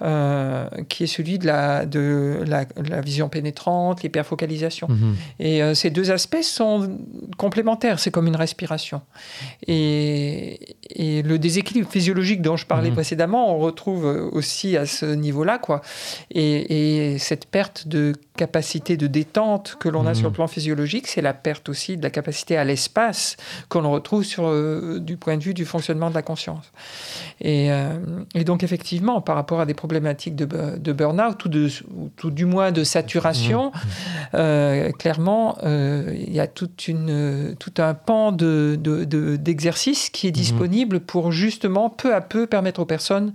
euh, 0.02 0.66
qui 0.88 1.04
est 1.04 1.06
celui 1.08 1.38
de 1.38 1.46
la, 1.46 1.84
de 1.84 2.42
la, 2.46 2.64
la 2.88 3.00
vision 3.00 3.28
pénétrante, 3.28 4.02
l'hyperfocalisation. 4.02 4.86
Mhm. 4.88 5.16
Et 5.40 5.74
ces 5.74 5.90
deux 5.90 6.10
aspects 6.10 6.42
sont 6.42 6.96
complémentaires, 7.36 7.98
c'est 7.98 8.10
comme 8.10 8.26
une 8.28 8.36
respiration. 8.36 9.00
Et, 9.66 10.76
et 10.90 11.22
le 11.22 11.38
déséquilibre 11.38 11.90
physiologique 11.90 12.40
dont 12.42 12.56
je 12.56 12.66
parlais 12.66 12.88
Mhm. 12.90 12.94
précédemment, 12.94 13.54
on 13.54 13.58
retrouve 13.58 14.04
aussi 14.32 14.76
à 14.76 14.86
ce 14.86 15.06
niveau-là. 15.06 15.55
Quoi. 15.58 15.80
Et, 16.30 17.12
et 17.14 17.18
cette 17.18 17.46
perte 17.46 17.88
de 17.88 18.12
capacité 18.36 18.96
de 18.96 19.06
détente 19.06 19.76
que 19.80 19.88
l'on 19.88 20.06
a 20.06 20.14
sur 20.14 20.26
le 20.28 20.32
plan 20.32 20.46
physiologique, 20.46 21.06
c'est 21.06 21.22
la 21.22 21.32
perte 21.32 21.68
aussi 21.70 21.96
de 21.96 22.02
la 22.02 22.10
capacité 22.10 22.56
à 22.58 22.64
l'espace 22.64 23.36
que 23.70 23.78
l'on 23.78 23.90
retrouve 23.92 24.24
sur, 24.24 24.46
euh, 24.46 24.98
du 25.00 25.16
point 25.16 25.36
de 25.38 25.42
vue 25.42 25.54
du 25.54 25.64
fonctionnement 25.64 26.10
de 26.10 26.14
la 26.14 26.22
conscience. 26.22 26.64
Et, 27.40 27.70
euh, 27.72 27.94
et 28.34 28.44
donc 28.44 28.62
effectivement, 28.62 29.20
par 29.22 29.36
rapport 29.36 29.60
à 29.60 29.66
des 29.66 29.72
problématiques 29.74 30.36
de, 30.36 30.46
de 30.76 30.92
burn-out 30.92 31.42
ou, 31.44 31.48
de, 31.48 31.68
ou 31.96 32.10
tout 32.16 32.30
du 32.30 32.44
moins 32.44 32.72
de 32.72 32.84
saturation, 32.84 33.72
euh, 34.34 34.90
clairement, 34.92 35.56
euh, 35.62 36.12
il 36.14 36.32
y 36.34 36.40
a 36.40 36.46
toute 36.46 36.88
une, 36.88 37.54
tout 37.58 37.72
un 37.78 37.94
pan 37.94 38.32
de, 38.32 38.78
de- 38.78 39.04
de- 39.04 39.36
d'exercices 39.36 40.10
qui 40.10 40.26
est 40.26 40.32
disponible 40.32 41.00
pour 41.00 41.32
justement 41.32 41.88
peu 41.88 42.14
à 42.14 42.20
peu 42.20 42.46
permettre 42.46 42.80
aux 42.80 42.84
personnes 42.86 43.32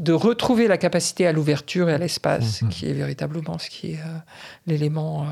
de 0.00 0.12
retrouver 0.12 0.66
la 0.66 0.78
capacité 0.78 1.26
à 1.26 1.32
l'ouverture 1.32 1.51
et 1.88 1.92
à 1.92 1.98
l'espace, 1.98 2.62
Mhm. 2.62 2.68
qui 2.70 2.86
est 2.86 2.92
véritablement 2.92 3.58
ce 3.58 3.68
qui 3.70 3.92
est 3.92 4.00
euh, 4.00 4.18
l'élément 4.66 5.24
euh, 5.24 5.26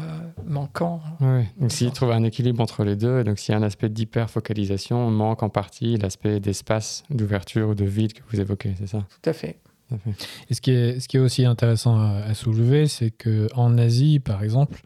manquant. 0.47 1.01
Oui, 1.21 1.45
donc 1.61 1.73
s'il 1.73 1.91
trouve 1.93 2.11
un 2.13 2.23
équilibre 2.25 2.61
entre 2.63 2.85
les 2.85 2.97
deux, 2.97 3.21
et 3.21 3.25
donc 3.25 3.39
s'il 3.39 3.53
y 3.53 3.55
a 3.55 3.59
un 3.59 3.63
aspect 3.63 3.89
d'hyperfocalisation, 3.89 4.97
on 4.99 5.11
manque 5.11 5.43
en 5.43 5.49
partie 5.49 5.97
l'aspect 5.97 6.41
d'espace, 6.41 7.05
d'ouverture 7.11 7.69
ou 7.71 7.75
de 7.75 7.85
vide 7.85 8.13
que 8.13 8.21
vous 8.31 8.41
évoquez, 8.41 8.75
c'est 8.79 8.87
ça? 8.87 9.05
Tout 9.23 9.31
à 9.31 9.33
fait. 9.33 9.59
Tout 9.89 9.95
à 9.97 9.99
fait. 9.99 10.11
Et 10.49 10.55
ce 10.55 10.61
qui 10.61 10.71
est, 10.71 11.01
ce 11.01 11.09
qui 11.09 11.17
est 11.17 11.21
aussi 11.21 11.45
intéressant 11.45 11.99
à, 11.99 12.23
à 12.29 12.35
soulever, 12.35 12.87
c'est 12.87 13.11
qu'en 13.11 13.77
Asie, 13.79 14.21
par 14.21 14.43
exemple, 14.45 14.83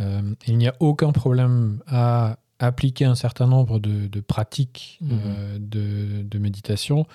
euh, 0.00 0.22
il 0.46 0.56
n'y 0.56 0.66
a 0.68 0.74
aucun 0.80 1.12
problème 1.12 1.80
à 1.86 2.38
appliquer 2.58 3.04
un 3.04 3.14
certain 3.14 3.46
nombre 3.46 3.78
de, 3.78 4.06
de 4.06 4.20
pratiques 4.20 4.98
euh, 5.02 5.58
de, 5.60 6.22
de 6.22 6.38
méditation 6.38 7.06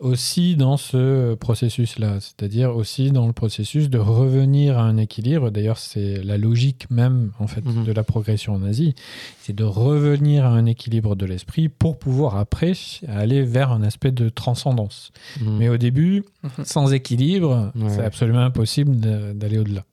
aussi 0.00 0.56
dans 0.56 0.76
ce 0.78 1.34
processus-là, 1.34 2.20
c'est-à-dire 2.20 2.74
aussi 2.74 3.10
dans 3.12 3.26
le 3.26 3.32
processus 3.34 3.90
de 3.90 3.98
revenir 3.98 4.78
à 4.78 4.82
un 4.82 4.96
équilibre. 4.96 5.50
D'ailleurs, 5.50 5.76
c'est 5.78 6.22
la 6.24 6.38
logique 6.38 6.90
même 6.90 7.32
en 7.38 7.46
fait 7.46 7.64
Mhm. 7.64 7.84
de 7.84 7.92
la 7.92 8.02
progression 8.02 8.54
en 8.54 8.62
Asie, 8.62 8.94
c'est 9.40 9.52
de 9.54 9.62
revenir 9.64 10.46
à 10.46 10.48
un 10.48 10.64
équilibre 10.64 11.16
de 11.16 11.26
l'esprit 11.26 11.68
pour 11.68 11.98
pouvoir 11.98 12.36
après 12.36 12.72
aller 13.08 13.42
vers 13.42 13.72
un 13.72 13.82
aspect 13.82 14.10
de 14.10 14.28
transcendance. 14.30 15.12
Mhm. 15.40 15.56
Mais 15.58 15.68
au 15.68 15.76
début, 15.76 16.24
Mhm. 16.42 16.64
sans 16.64 16.92
équilibre, 16.92 17.70
Ouais. 17.74 17.90
c'est 17.90 18.02
absolument 18.04 18.40
impossible 18.40 18.96
d'aller 19.36 19.58
au-delà. 19.58 19.84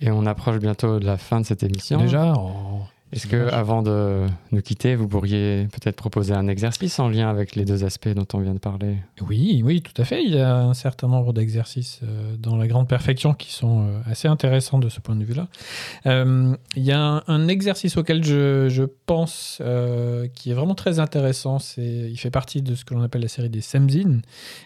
Et 0.00 0.10
on 0.10 0.26
approche 0.26 0.58
bientôt 0.58 0.98
de 0.98 1.04
la 1.04 1.16
fin 1.16 1.40
de 1.40 1.46
cette 1.46 1.62
émission. 1.62 2.00
Déjà, 2.00 2.32
oh, 2.36 2.80
Est-ce 3.12 3.26
que, 3.26 3.52
avant 3.52 3.82
de 3.82 4.24
nous 4.52 4.62
quitter, 4.62 4.96
vous 4.96 5.06
pourriez 5.06 5.68
peut-être 5.72 5.96
proposer 5.96 6.32
un 6.32 6.48
exercice 6.48 6.98
en 6.98 7.08
lien 7.08 7.28
avec 7.28 7.56
les 7.56 7.66
deux 7.66 7.84
aspects 7.84 8.08
dont 8.08 8.26
on 8.32 8.38
vient 8.38 8.54
de 8.54 8.58
parler? 8.58 8.96
Oui, 9.28 9.60
oui, 9.62 9.82
tout 9.82 10.00
à 10.00 10.04
fait. 10.04 10.22
Il 10.24 10.34
y 10.34 10.40
a 10.40 10.56
un 10.56 10.72
certain 10.72 11.08
nombre 11.08 11.34
d'exercices 11.34 12.00
euh, 12.02 12.36
dans 12.38 12.56
la 12.56 12.66
grande 12.66 12.88
perfection 12.88 13.34
qui 13.34 13.52
sont 13.52 13.82
euh, 13.82 14.00
assez 14.10 14.28
intéressants 14.28 14.78
de 14.78 14.88
ce 14.88 15.00
point 15.00 15.14
de 15.14 15.24
vue-là. 15.24 15.48
Euh, 16.06 16.56
il 16.74 16.84
y 16.84 16.92
a 16.92 16.98
un, 16.98 17.22
un 17.26 17.48
exercice 17.48 17.98
auquel 17.98 18.24
je, 18.24 18.70
je 18.70 18.84
pense 19.04 19.58
euh, 19.60 20.26
qui 20.34 20.50
est 20.50 20.54
vraiment 20.54 20.74
très 20.74 20.98
intéressant. 20.98 21.58
C'est, 21.58 21.82
il 22.10 22.16
fait 22.16 22.30
partie 22.30 22.62
de 22.62 22.74
ce 22.74 22.86
que 22.86 22.94
l'on 22.94 23.02
appelle 23.02 23.22
la 23.22 23.28
série 23.28 23.50
des 23.50 23.60
Semzin. 23.60 24.22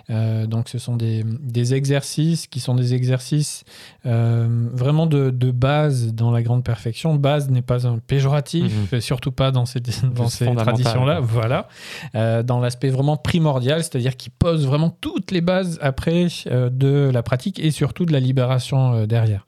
Euh, 0.09 0.46
donc, 0.46 0.68
ce 0.68 0.78
sont 0.78 0.96
des, 0.96 1.24
des 1.24 1.74
exercices 1.74 2.46
qui 2.46 2.61
sont 2.61 2.76
des 2.76 2.94
exercices 2.94 3.64
vraiment 4.04 5.06
de, 5.06 5.30
de 5.30 5.50
base 5.50 6.14
dans 6.14 6.30
la 6.30 6.42
grande 6.42 6.62
perfection. 6.62 7.16
Base 7.16 7.50
n'est 7.50 7.61
pas 7.61 7.88
un 7.88 7.98
péjoratif, 7.98 8.36
Mhm. 8.42 9.01
surtout 9.01 9.33
pas 9.33 9.51
dans 9.51 9.66
ces, 9.66 9.81
dans 10.14 10.29
ces 10.29 10.53
traditions-là. 10.55 11.20
Voilà. 11.20 11.68
Euh, 12.14 12.42
dans 12.42 12.61
l'aspect 12.61 12.88
vraiment 12.90 13.16
primordial, 13.16 13.83
c'est-à-dire 13.83 14.16
qui 14.16 14.31
pose 14.31 14.66
vraiment 14.66 14.90
toutes 14.90 15.31
les 15.31 15.40
bases 15.40 15.79
après 15.83 16.27
euh, 16.46 16.70
de 16.70 17.11
la 17.12 17.22
pratique 17.22 17.59
et 17.59 17.70
surtout 17.70 18.05
de 18.05 18.12
la 18.12 18.20
libération 18.20 18.94
euh, 18.94 19.07
derrière. 19.07 19.44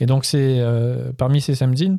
Et 0.00 0.06
donc, 0.06 0.24
c'est 0.24 0.56
euh, 0.58 1.12
parmi 1.16 1.40
ces 1.40 1.54
samzines, 1.54 1.98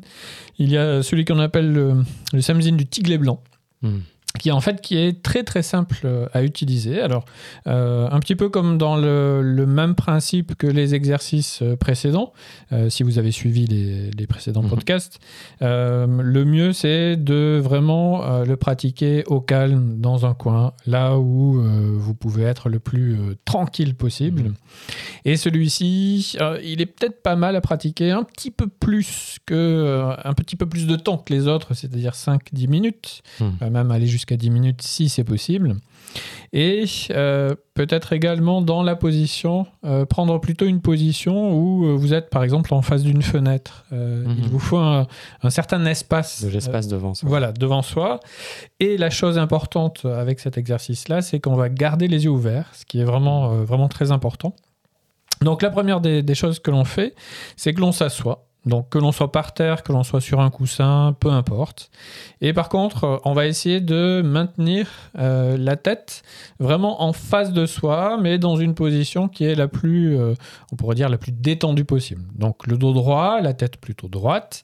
il 0.58 0.70
y 0.70 0.76
a 0.76 1.02
celui 1.02 1.24
qu'on 1.24 1.38
appelle 1.38 1.72
le, 1.72 2.04
le 2.32 2.40
samzine 2.40 2.76
du 2.76 2.86
tiglet 2.86 3.18
blanc. 3.18 3.42
Mhm. 3.82 4.02
Qui 4.40 4.50
en 4.50 4.60
fait 4.60 4.80
qui 4.80 4.96
est 4.96 5.22
très 5.22 5.44
très 5.44 5.62
simple 5.62 6.28
à 6.32 6.42
utiliser. 6.42 7.00
Alors 7.00 7.24
euh, 7.68 8.08
un 8.10 8.18
petit 8.18 8.34
peu 8.34 8.48
comme 8.48 8.78
dans 8.78 8.96
le, 8.96 9.42
le, 9.42 9.64
même 9.64 9.94
principe 9.94 10.56
que 10.56 10.66
les 10.66 10.94
exercices 10.96 11.60
euh, 11.62 11.76
précédents, 11.76 12.32
euh, 12.72 12.90
si 12.90 13.04
vous 13.04 13.18
avez 13.18 13.30
suivi 13.30 13.64
les, 13.66 14.10
les 14.10 14.26
précédents 14.26 14.62
Mhm. 14.62 14.70
podcasts, 14.70 15.20
euh, 15.62 16.06
le 16.20 16.44
mieux 16.44 16.72
c'est 16.72 17.16
de 17.16 17.60
vraiment 17.62 18.42
le 18.44 18.56
pratiquer 18.56 19.22
au 19.26 19.40
calme 19.40 20.00
dans 20.00 20.26
un 20.26 20.34
coin, 20.34 20.72
là 20.86 21.16
où 21.16 21.62
vous 21.96 22.14
pouvez 22.14 22.42
être 22.42 22.68
le 22.68 22.80
plus 22.80 23.16
tranquille 23.44 23.94
possible. 23.94 24.42
Mhm. 24.42 24.54
Et 25.26 25.36
celui-ci, 25.36 26.36
il 26.64 26.80
est 26.80 26.86
peut-être 26.86 27.22
pas 27.22 27.36
mal 27.36 27.54
à 27.56 27.60
pratiquer 27.60 28.10
un 28.10 28.24
petit 28.24 28.50
peu 28.50 28.66
plus 28.66 29.38
que 29.46 30.02
un 30.24 30.32
petit 30.34 30.56
peu 30.56 30.66
plus 30.66 30.86
de 30.86 30.96
temps 30.96 31.18
que 31.18 31.32
les 31.32 31.46
autres, 31.46 31.74
c'est-à-dire 31.74 32.14
5-10 32.14 32.66
minutes 32.68 33.22
Mhm. 33.40 33.70
même 33.70 33.90
aller 33.90 34.06
jusqu'à 34.06 34.23
10 34.32 34.48
minutes 34.50 34.80
si 34.82 35.08
c'est 35.10 35.24
possible. 35.24 35.76
Et 36.52 36.84
euh, 37.10 37.56
peut-être 37.74 38.12
également 38.12 38.62
dans 38.62 38.84
la 38.84 38.94
position, 38.94 39.66
euh, 39.84 40.06
prendre 40.06 40.38
plutôt 40.38 40.64
une 40.66 40.80
position 40.80 41.52
où 41.52 41.86
euh, 41.86 41.94
vous 41.96 42.14
êtes 42.14 42.30
par 42.30 42.44
exemple 42.44 42.72
en 42.72 42.82
face 42.82 43.02
d'une 43.02 43.20
fenêtre. 43.22 43.84
Euh, 43.92 44.24
Mhm. 44.24 44.36
Il 44.44 44.48
vous 44.48 44.60
faut 44.60 44.78
un, 44.78 45.06
un 45.42 45.50
certain 45.50 45.84
espace. 45.86 46.44
De 46.44 46.48
l'espace 46.50 46.86
devant 46.86 47.14
soi. 47.14 47.28
voilà, 47.28 47.50
devant 47.52 47.82
soi. 47.82 48.20
Et 48.78 48.96
la 48.96 49.10
chose 49.10 49.36
importante 49.38 50.04
avec 50.04 50.38
cet 50.38 50.56
exercice-là, 50.56 51.20
c'est 51.20 51.40
qu'on 51.40 51.56
va 51.56 51.68
garder 51.68 52.06
les 52.06 52.24
yeux 52.24 52.30
ouverts, 52.30 52.70
ce 52.74 52.84
qui 52.84 53.00
est 53.00 53.04
vraiment, 53.04 53.48
vraiment 53.64 53.88
très 53.88 54.12
important. 54.12 54.54
Donc 55.42 55.62
la 55.62 55.70
première 55.70 56.00
des, 56.00 56.22
des 56.22 56.34
choses 56.36 56.60
que 56.60 56.70
l'on 56.70 56.84
fait, 56.84 57.14
c'est 57.56 57.74
que 57.74 57.80
l'on 57.80 57.92
s'assoit. 57.92 58.46
Donc 58.66 58.88
que 58.88 58.98
l'on 58.98 59.12
soit 59.12 59.30
par 59.30 59.52
terre, 59.52 59.82
que 59.82 59.92
l'on 59.92 60.02
soit 60.02 60.20
sur 60.20 60.40
un 60.40 60.50
coussin, 60.50 61.14
peu 61.20 61.28
importe. 61.30 61.90
Et 62.40 62.52
par 62.52 62.68
contre, 62.68 63.04
euh, 63.04 63.16
on 63.24 63.34
va 63.34 63.46
essayer 63.46 63.80
de 63.80 64.22
maintenir 64.24 64.88
euh, 65.18 65.56
la 65.58 65.76
tête 65.76 66.22
vraiment 66.58 67.02
en 67.02 67.12
face 67.12 67.52
de 67.52 67.66
soi, 67.66 68.18
mais 68.20 68.38
dans 68.38 68.56
une 68.56 68.74
position 68.74 69.28
qui 69.28 69.44
est 69.44 69.54
la 69.54 69.68
plus, 69.68 70.18
euh, 70.18 70.34
on 70.72 70.76
pourrait 70.76 70.94
dire, 70.94 71.08
la 71.08 71.18
plus 71.18 71.32
détendue 71.32 71.84
possible. 71.84 72.22
Donc 72.34 72.66
le 72.66 72.78
dos 72.78 72.92
droit, 72.92 73.40
la 73.40 73.52
tête 73.52 73.76
plutôt 73.76 74.08
droite, 74.08 74.62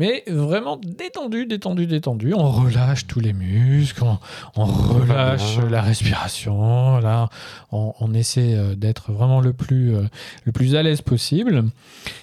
mais 0.00 0.24
vraiment 0.28 0.80
détendu, 0.82 1.44
détendu, 1.44 1.86
détendu. 1.86 2.32
On 2.32 2.50
relâche 2.50 3.06
tous 3.06 3.20
les 3.20 3.34
muscles, 3.34 4.02
on, 4.02 4.16
on 4.56 4.64
relâche 4.64 5.58
la 5.58 5.82
respiration. 5.82 7.00
Là, 7.00 7.28
on, 7.70 7.92
on 8.00 8.14
essaie 8.14 8.54
euh, 8.54 8.74
d'être 8.74 9.12
vraiment 9.12 9.42
le 9.42 9.52
plus, 9.52 9.94
euh, 9.94 10.04
le 10.46 10.52
plus 10.52 10.74
à 10.74 10.82
l'aise 10.82 11.02
possible. 11.02 11.64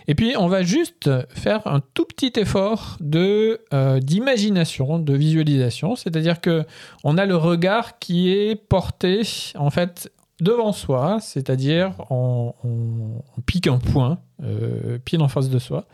Et 0.07 0.15
puis, 0.15 0.33
on 0.39 0.47
va 0.47 0.63
juste 0.63 1.07
faire 1.29 1.67
un 1.67 1.81
tout 1.93 2.05
petit 2.05 2.33
effort 2.39 2.97
de 2.99 3.61
euh, 3.75 3.99
d'imagination, 3.99 4.97
de 4.97 5.13
visualisation. 5.13 5.95
C'est-à-dire 5.95 6.41
que 6.41 6.65
on 7.03 7.15
a 7.19 7.27
le 7.27 7.35
regard 7.35 7.99
qui 7.99 8.31
est 8.31 8.55
porté 8.55 9.21
en 9.53 9.69
fait 9.69 10.11
devant 10.41 10.71
soi, 10.71 11.17
c'est-à-dire 11.21 11.93
on, 12.09 12.53
on- 12.63 13.21
on 13.37 13.41
pique 13.45 13.67
un 13.67 13.79
point 13.79 14.19
euh, 14.43 14.99
pile 15.03 15.21
en 15.21 15.27
face 15.27 15.49
de 15.49 15.57
soi. 15.57 15.85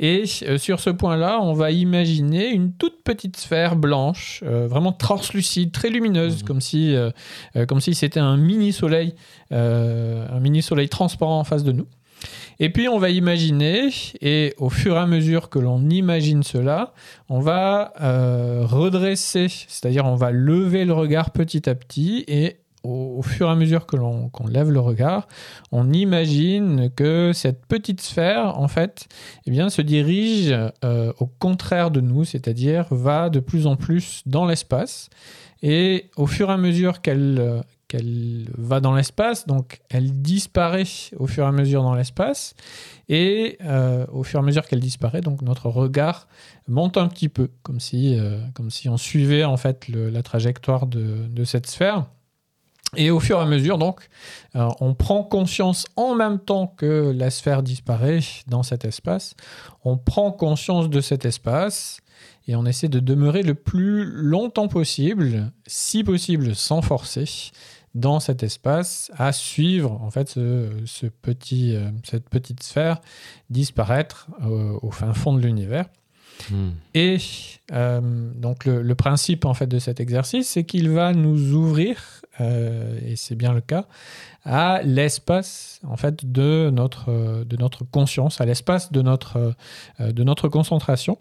Et 0.00 0.24
euh, 0.48 0.56
sur 0.56 0.80
ce 0.80 0.88
point-là, 0.88 1.38
on 1.42 1.52
va 1.52 1.70
imaginer 1.70 2.48
une 2.48 2.72
toute 2.72 3.02
petite 3.04 3.36
sphère 3.36 3.76
blanche, 3.76 4.42
euh, 4.46 4.66
vraiment 4.66 4.92
translucide, 4.92 5.70
très 5.70 5.90
lumineuse, 5.90 6.38
Mhm. 6.40 6.46
comme 6.46 6.60
si, 6.62 6.94
euh, 6.96 7.10
comme 7.68 7.80
si 7.80 7.94
c'était 7.94 8.20
un 8.20 8.38
mini 8.38 8.72
soleil, 8.72 9.14
un 9.50 10.40
mini 10.40 10.62
soleil 10.62 10.88
transparent 10.88 11.38
en 11.38 11.44
face 11.44 11.62
de 11.64 11.72
nous. 11.72 11.86
Et 12.60 12.70
puis 12.70 12.88
on 12.88 12.98
va 12.98 13.10
imaginer, 13.10 13.90
et 14.22 14.54
au 14.58 14.70
fur 14.70 14.96
et 14.96 14.98
à 15.00 15.06
mesure 15.06 15.50
que 15.50 15.58
l'on 15.58 15.90
imagine 15.90 16.42
cela, 16.42 16.94
on 17.28 17.40
va 17.40 17.92
euh, 18.00 18.62
redresser, 18.64 19.48
c'est-à-dire 19.48 20.06
on 20.06 20.14
va 20.14 20.30
lever 20.30 20.84
le 20.86 20.94
regard 20.94 21.32
petit 21.32 21.68
à 21.68 21.74
petit, 21.74 22.24
et 22.28 22.56
au, 22.84 23.22
fur 23.22 23.48
et 23.48 23.50
à 23.50 23.54
mesure 23.54 23.86
que 23.86 23.96
l'on 23.96 24.30
lève 24.48 24.70
le 24.70 24.80
regard, 24.80 25.26
on 25.72 25.92
imagine 25.92 26.90
que 26.94 27.32
cette 27.32 27.66
petite 27.66 28.00
sphère, 28.00 28.58
en 28.58 28.68
fait, 28.68 29.08
eh 29.46 29.70
se 29.70 29.82
dirige 29.82 30.54
euh, 30.84 31.12
au 31.18 31.26
contraire 31.26 31.90
de 31.90 32.00
nous, 32.00 32.24
c'est-à-dire 32.24 32.86
va 32.90 33.30
de 33.30 33.40
plus 33.40 33.66
en 33.66 33.76
plus 33.76 34.22
dans 34.26 34.44
l'espace. 34.44 35.08
Et 35.62 36.10
au 36.16 36.26
fur 36.26 36.50
et 36.50 36.52
à 36.52 36.56
mesure 36.58 37.00
qu'elle 37.00 37.64
va 38.58 38.80
dans 38.80 38.94
l'espace, 38.94 39.46
donc 39.46 39.80
elle 39.88 40.20
disparaît 40.20 40.84
au 41.16 41.26
fur 41.26 41.44
et 41.44 41.48
à 41.48 41.52
mesure 41.52 41.82
dans 41.82 41.94
l'espace, 41.94 42.54
et 43.08 43.56
euh, 43.62 44.04
au 44.12 44.24
fur 44.24 44.40
et 44.40 44.42
à 44.42 44.44
mesure 44.44 44.66
qu'elle 44.66 44.80
disparaît, 44.80 45.22
notre 45.42 45.70
regard 45.70 46.28
monte 46.68 46.98
un 46.98 47.08
petit 47.08 47.30
peu, 47.30 47.48
comme 47.62 47.80
si, 47.80 48.18
euh, 48.18 48.40
on 48.86 48.96
suivait 48.98 49.44
en 49.44 49.56
fait 49.56 49.88
la 49.88 50.22
trajectoire 50.22 50.86
de 50.86 51.44
cette 51.44 51.66
sphère. 51.66 52.06
Et 52.96 53.10
au 53.10 53.20
fur 53.20 53.38
et 53.38 53.42
à 53.42 53.46
mesure, 53.46 53.78
donc, 53.78 54.08
euh, 54.56 54.68
on 54.80 54.94
prend 54.94 55.22
conscience 55.22 55.86
en 55.96 56.14
même 56.14 56.38
temps 56.38 56.66
que 56.66 57.12
la 57.14 57.30
sphère 57.30 57.62
disparaît 57.62 58.20
dans 58.46 58.62
cet 58.62 58.84
espace, 58.84 59.34
on 59.84 59.96
prend 59.96 60.32
conscience 60.32 60.88
de 60.88 61.00
cet 61.00 61.24
espace 61.24 62.00
et 62.46 62.56
on 62.56 62.66
essaie 62.66 62.88
de 62.88 63.00
demeurer 63.00 63.42
le 63.42 63.54
plus 63.54 64.04
longtemps 64.04 64.68
possible, 64.68 65.52
si 65.66 66.04
possible 66.04 66.54
sans 66.54 66.82
forcer, 66.82 67.24
dans 67.94 68.18
cet 68.18 68.42
espace, 68.42 69.10
à 69.16 69.32
suivre 69.32 69.92
en 70.02 70.10
fait 70.10 70.36
euh, 70.36 70.84
cette 70.84 72.28
petite 72.28 72.62
sphère 72.62 73.00
disparaître 73.50 74.28
euh, 74.42 74.76
au 74.82 74.90
fin 74.90 75.14
fond 75.14 75.32
de 75.32 75.40
l'univers. 75.40 75.86
Hmm. 76.50 76.70
Et 76.94 77.18
euh, 77.72 78.00
donc 78.34 78.64
le, 78.66 78.94
principe 78.94 79.44
en 79.44 79.54
fait 79.54 79.66
de 79.66 79.78
cet 79.78 80.00
exercice, 80.00 80.48
c'est 80.48 80.64
qu'il 80.64 80.90
va 80.90 81.12
nous 81.12 81.54
ouvrir, 81.54 81.96
euh, 82.40 82.98
et 83.06 83.16
c'est 83.16 83.34
bien 83.34 83.52
le 83.52 83.60
cas, 83.60 83.86
à 84.44 84.82
l'espace 84.82 85.80
en 85.84 85.96
fait 85.96 86.30
de 86.30 86.70
notre 86.72 87.44
de 87.44 87.56
notre 87.56 87.84
conscience, 87.84 88.40
à 88.40 88.44
l'espace 88.44 88.92
de 88.92 89.02
notre 89.02 89.54
euh, 90.00 90.12
de 90.12 90.24
notre 90.24 90.48
concentration. 90.48 91.18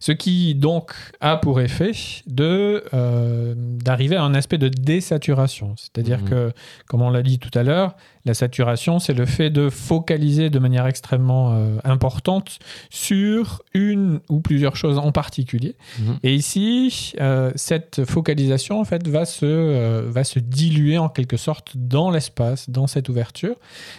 Ce 0.00 0.12
qui 0.12 0.54
donc 0.54 0.92
a 1.20 1.36
pour 1.36 1.60
effet 1.60 1.92
de 2.26 2.84
euh, 2.94 3.54
d'arriver 3.56 4.16
à 4.16 4.22
un 4.24 4.34
aspect 4.34 4.58
de 4.58 4.68
désaturation, 4.68 5.74
c'est-à-dire 5.76 6.18
Mhm. 6.22 6.28
que, 6.28 6.52
comme 6.86 7.02
on 7.02 7.10
l'a 7.10 7.22
dit 7.22 7.38
tout 7.38 7.56
à 7.58 7.62
l'heure, 7.62 7.94
la 8.24 8.34
saturation, 8.34 8.98
c'est 9.00 9.14
le 9.14 9.26
fait 9.26 9.50
de 9.50 9.68
focaliser 9.68 10.48
de 10.50 10.58
manière 10.60 10.86
extrêmement 10.86 11.52
euh, 11.54 11.76
importante 11.84 12.58
sur 12.90 13.62
une 13.74 14.20
ou 14.28 14.40
plusieurs 14.40 14.76
choses 14.76 14.98
en 14.98 15.10
particulier. 15.12 15.74
Mhm. 15.98 16.18
Et 16.22 16.34
ici, 16.34 17.14
euh, 17.20 17.50
cette 17.56 18.04
focalisation 18.04 18.80
en 18.80 18.84
fait 18.84 19.06
va 19.08 19.24
se 19.24 20.02
va 20.08 20.24
se 20.24 20.38
diluer 20.38 20.98
en 20.98 21.08
quelque 21.08 21.36
sorte 21.36 21.72
dans 21.76 22.10
l'espace, 22.10 22.68
dans 22.70 22.86
cette 22.86 23.08
ouverture. 23.08 23.56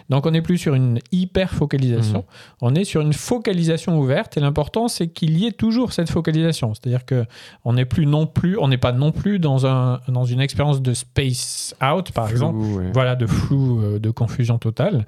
Donc 0.09 0.25
on 0.25 0.31
n'est 0.31 0.41
plus 0.41 0.57
sur 0.57 0.73
une 0.75 0.99
hyper 1.11 1.51
focalisation, 1.53 2.19
Mhm. 2.19 2.23
on 2.61 2.75
est 2.75 2.83
sur 2.85 3.01
une 3.01 3.13
focalisation 3.13 3.99
ouverte. 3.99 4.37
Et 4.37 4.39
l'important 4.39 4.87
c'est 4.87 5.07
qu'il 5.07 5.37
y 5.37 5.45
ait 5.47 5.51
toujours 5.53 5.93
cette 5.93 6.09
focalisation, 6.09 6.73
c'est-à-dire 6.73 7.05
que 7.05 7.25
on 7.63 7.73
n'est 7.73 7.85
plus 7.85 8.05
non 8.05 8.27
plus, 8.27 8.57
on 8.57 8.67
n'est 8.67 8.77
pas 8.77 8.91
non 8.91 9.11
plus 9.11 9.39
dans 9.39 9.65
un 9.65 10.01
dans 10.07 10.25
une 10.25 10.41
expérience 10.41 10.81
de 10.81 10.93
space 10.93 11.75
out 11.81 12.11
par 12.11 12.27
Flou, 12.27 12.33
exemple 12.33 12.57
ouais. 12.57 12.91
voilà, 12.93 13.15
de 13.15 13.25
flou, 13.25 13.81
euh, 13.81 13.99
de 13.99 14.09
confusion 14.09 14.57
totale. 14.57 15.05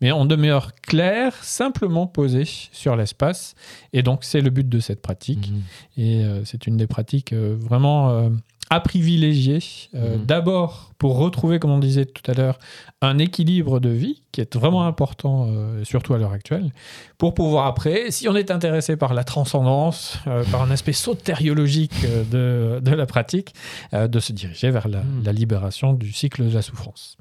Mais 0.00 0.12
on 0.12 0.24
demeure 0.24 0.74
clair, 0.74 1.34
simplement 1.42 2.06
posé 2.06 2.44
sur 2.44 2.96
l'espace. 2.96 3.54
Et 3.92 4.02
donc, 4.02 4.24
c'est 4.24 4.40
le 4.40 4.50
but 4.50 4.68
de 4.68 4.80
cette 4.80 5.02
pratique. 5.02 5.50
Mhm. 5.50 5.62
Et 5.96 6.24
euh, 6.24 6.44
c'est 6.44 6.66
une 6.66 6.76
des 6.76 6.86
pratiques 6.86 7.32
euh, 7.32 7.56
vraiment 7.58 8.30
à 8.70 8.80
privilégier. 8.80 9.58
Euh, 9.94 10.16
Mhm. 10.16 10.24
D'abord, 10.26 10.90
pour 10.98 11.16
retrouver, 11.18 11.58
comme 11.58 11.70
on 11.70 11.78
disait 11.78 12.04
tout 12.06 12.28
à 12.30 12.34
l'heure, 12.34 12.58
un 13.02 13.18
équilibre 13.18 13.78
de 13.80 13.90
vie 13.90 14.22
qui 14.32 14.40
est 14.40 14.56
vraiment 14.56 14.86
important, 14.86 15.46
euh, 15.48 15.84
surtout 15.84 16.14
à 16.14 16.18
l'heure 16.18 16.32
actuelle, 16.32 16.72
pour 17.18 17.34
pouvoir 17.34 17.66
après, 17.66 18.10
si 18.10 18.28
on 18.28 18.34
est 18.36 18.50
intéressé 18.50 18.96
par 18.96 19.14
la 19.14 19.24
transcendance, 19.24 20.18
euh, 20.26 20.42
par 20.50 20.62
un 20.62 20.70
aspect 20.70 20.92
sotériologique 20.92 22.04
de, 22.30 22.80
de 22.82 22.90
la 22.90 23.06
pratique, 23.06 23.54
de 23.92 24.18
se 24.20 24.32
diriger 24.32 24.70
vers 24.70 24.88
la, 24.88 25.02
Mhm. 25.02 25.22
la 25.24 25.32
libération 25.32 25.92
du 25.92 26.12
cycle 26.12 26.44
de 26.48 26.52
la 26.54 26.62
souffrance. 26.62 27.16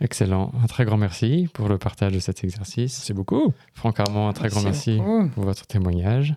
Excellent. 0.00 0.52
Un 0.62 0.66
très 0.68 0.84
grand 0.84 0.96
merci 0.96 1.48
pour 1.52 1.68
le 1.68 1.76
partage 1.76 2.12
de 2.12 2.20
cet 2.20 2.44
exercice. 2.44 2.94
C'est 3.02 3.14
beaucoup. 3.14 3.52
Franck 3.74 3.98
Armand, 3.98 4.28
un 4.28 4.32
très 4.32 4.48
grand 4.48 4.62
Merci 4.62 4.90
merci 4.92 5.02
beaucoup. 5.02 5.28
pour 5.30 5.44
votre 5.44 5.66
témoignage. 5.66 6.34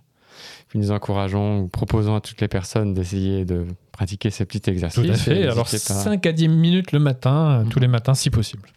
Puis 0.69 0.79
nous 0.79 0.91
encourageons 0.91 1.61
ou 1.61 1.67
proposons 1.67 2.15
à 2.15 2.21
toutes 2.21 2.39
les 2.41 2.47
personnes 2.47 2.93
d'essayer 2.93 3.43
de 3.45 3.65
pratiquer 3.91 4.29
ces 4.29 4.45
petits 4.45 4.69
exercices. 4.69 5.03
Tout 5.03 5.11
à 5.11 5.15
fait. 5.15 5.43
Alors, 5.43 5.65
n'hésitez 5.71 5.93
pas- 5.93 5.99
5 5.99 6.25
à 6.25 6.31
10 6.31 6.47
minutes 6.47 6.91
le 6.93 6.99
matin, 6.99 7.59
euh, 7.59 7.63
Mhm. 7.63 7.69
tous 7.69 7.79
les 7.79 7.87
matins, 7.87 8.13
si 8.13 8.29
possible. 8.29 8.69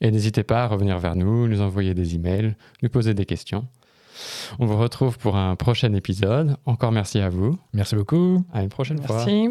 Et 0.00 0.10
n'hésitez 0.12 0.44
pas 0.44 0.62
à 0.62 0.66
revenir 0.68 0.98
vers 0.98 1.16
nous, 1.16 1.48
nous 1.48 1.60
envoyer 1.60 1.92
des 1.94 2.14
emails, 2.14 2.54
nous 2.82 2.88
poser 2.88 3.14
des 3.14 3.24
questions. 3.26 3.66
On 4.58 4.66
vous 4.66 4.76
retrouve 4.76 5.18
pour 5.18 5.36
un 5.36 5.56
prochain 5.56 5.92
épisode. 5.92 6.56
Encore 6.66 6.92
merci 6.92 7.18
à 7.20 7.28
vous. 7.30 7.58
Merci 7.72 7.96
beaucoup. 7.96 8.44
À 8.52 8.62
une 8.62 8.68
prochaine 8.68 9.02
fois. 9.02 9.24
Merci. 9.24 9.48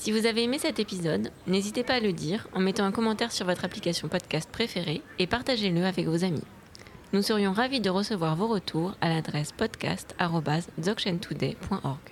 Si 0.00 0.10
vous 0.12 0.24
avez 0.24 0.44
aimé 0.44 0.58
cet 0.58 0.78
épisode, 0.78 1.30
n'hésitez 1.46 1.84
pas 1.84 1.96
à 1.96 2.00
le 2.00 2.14
dire 2.14 2.48
en 2.54 2.60
mettant 2.60 2.84
un 2.84 2.90
commentaire 2.90 3.32
sur 3.32 3.44
votre 3.44 3.66
application 3.66 4.08
podcast 4.08 4.48
préférée 4.50 5.02
et 5.18 5.26
partagez-le 5.26 5.84
avec 5.84 6.06
vos 6.06 6.24
amis. 6.24 6.40
Nous 7.12 7.20
serions 7.20 7.52
ravis 7.52 7.80
de 7.80 7.90
recevoir 7.90 8.34
vos 8.34 8.48
retours 8.48 8.94
à 9.02 9.10
l'adresse 9.10 9.52
podcast.dzogchentoday.org. 9.52 12.09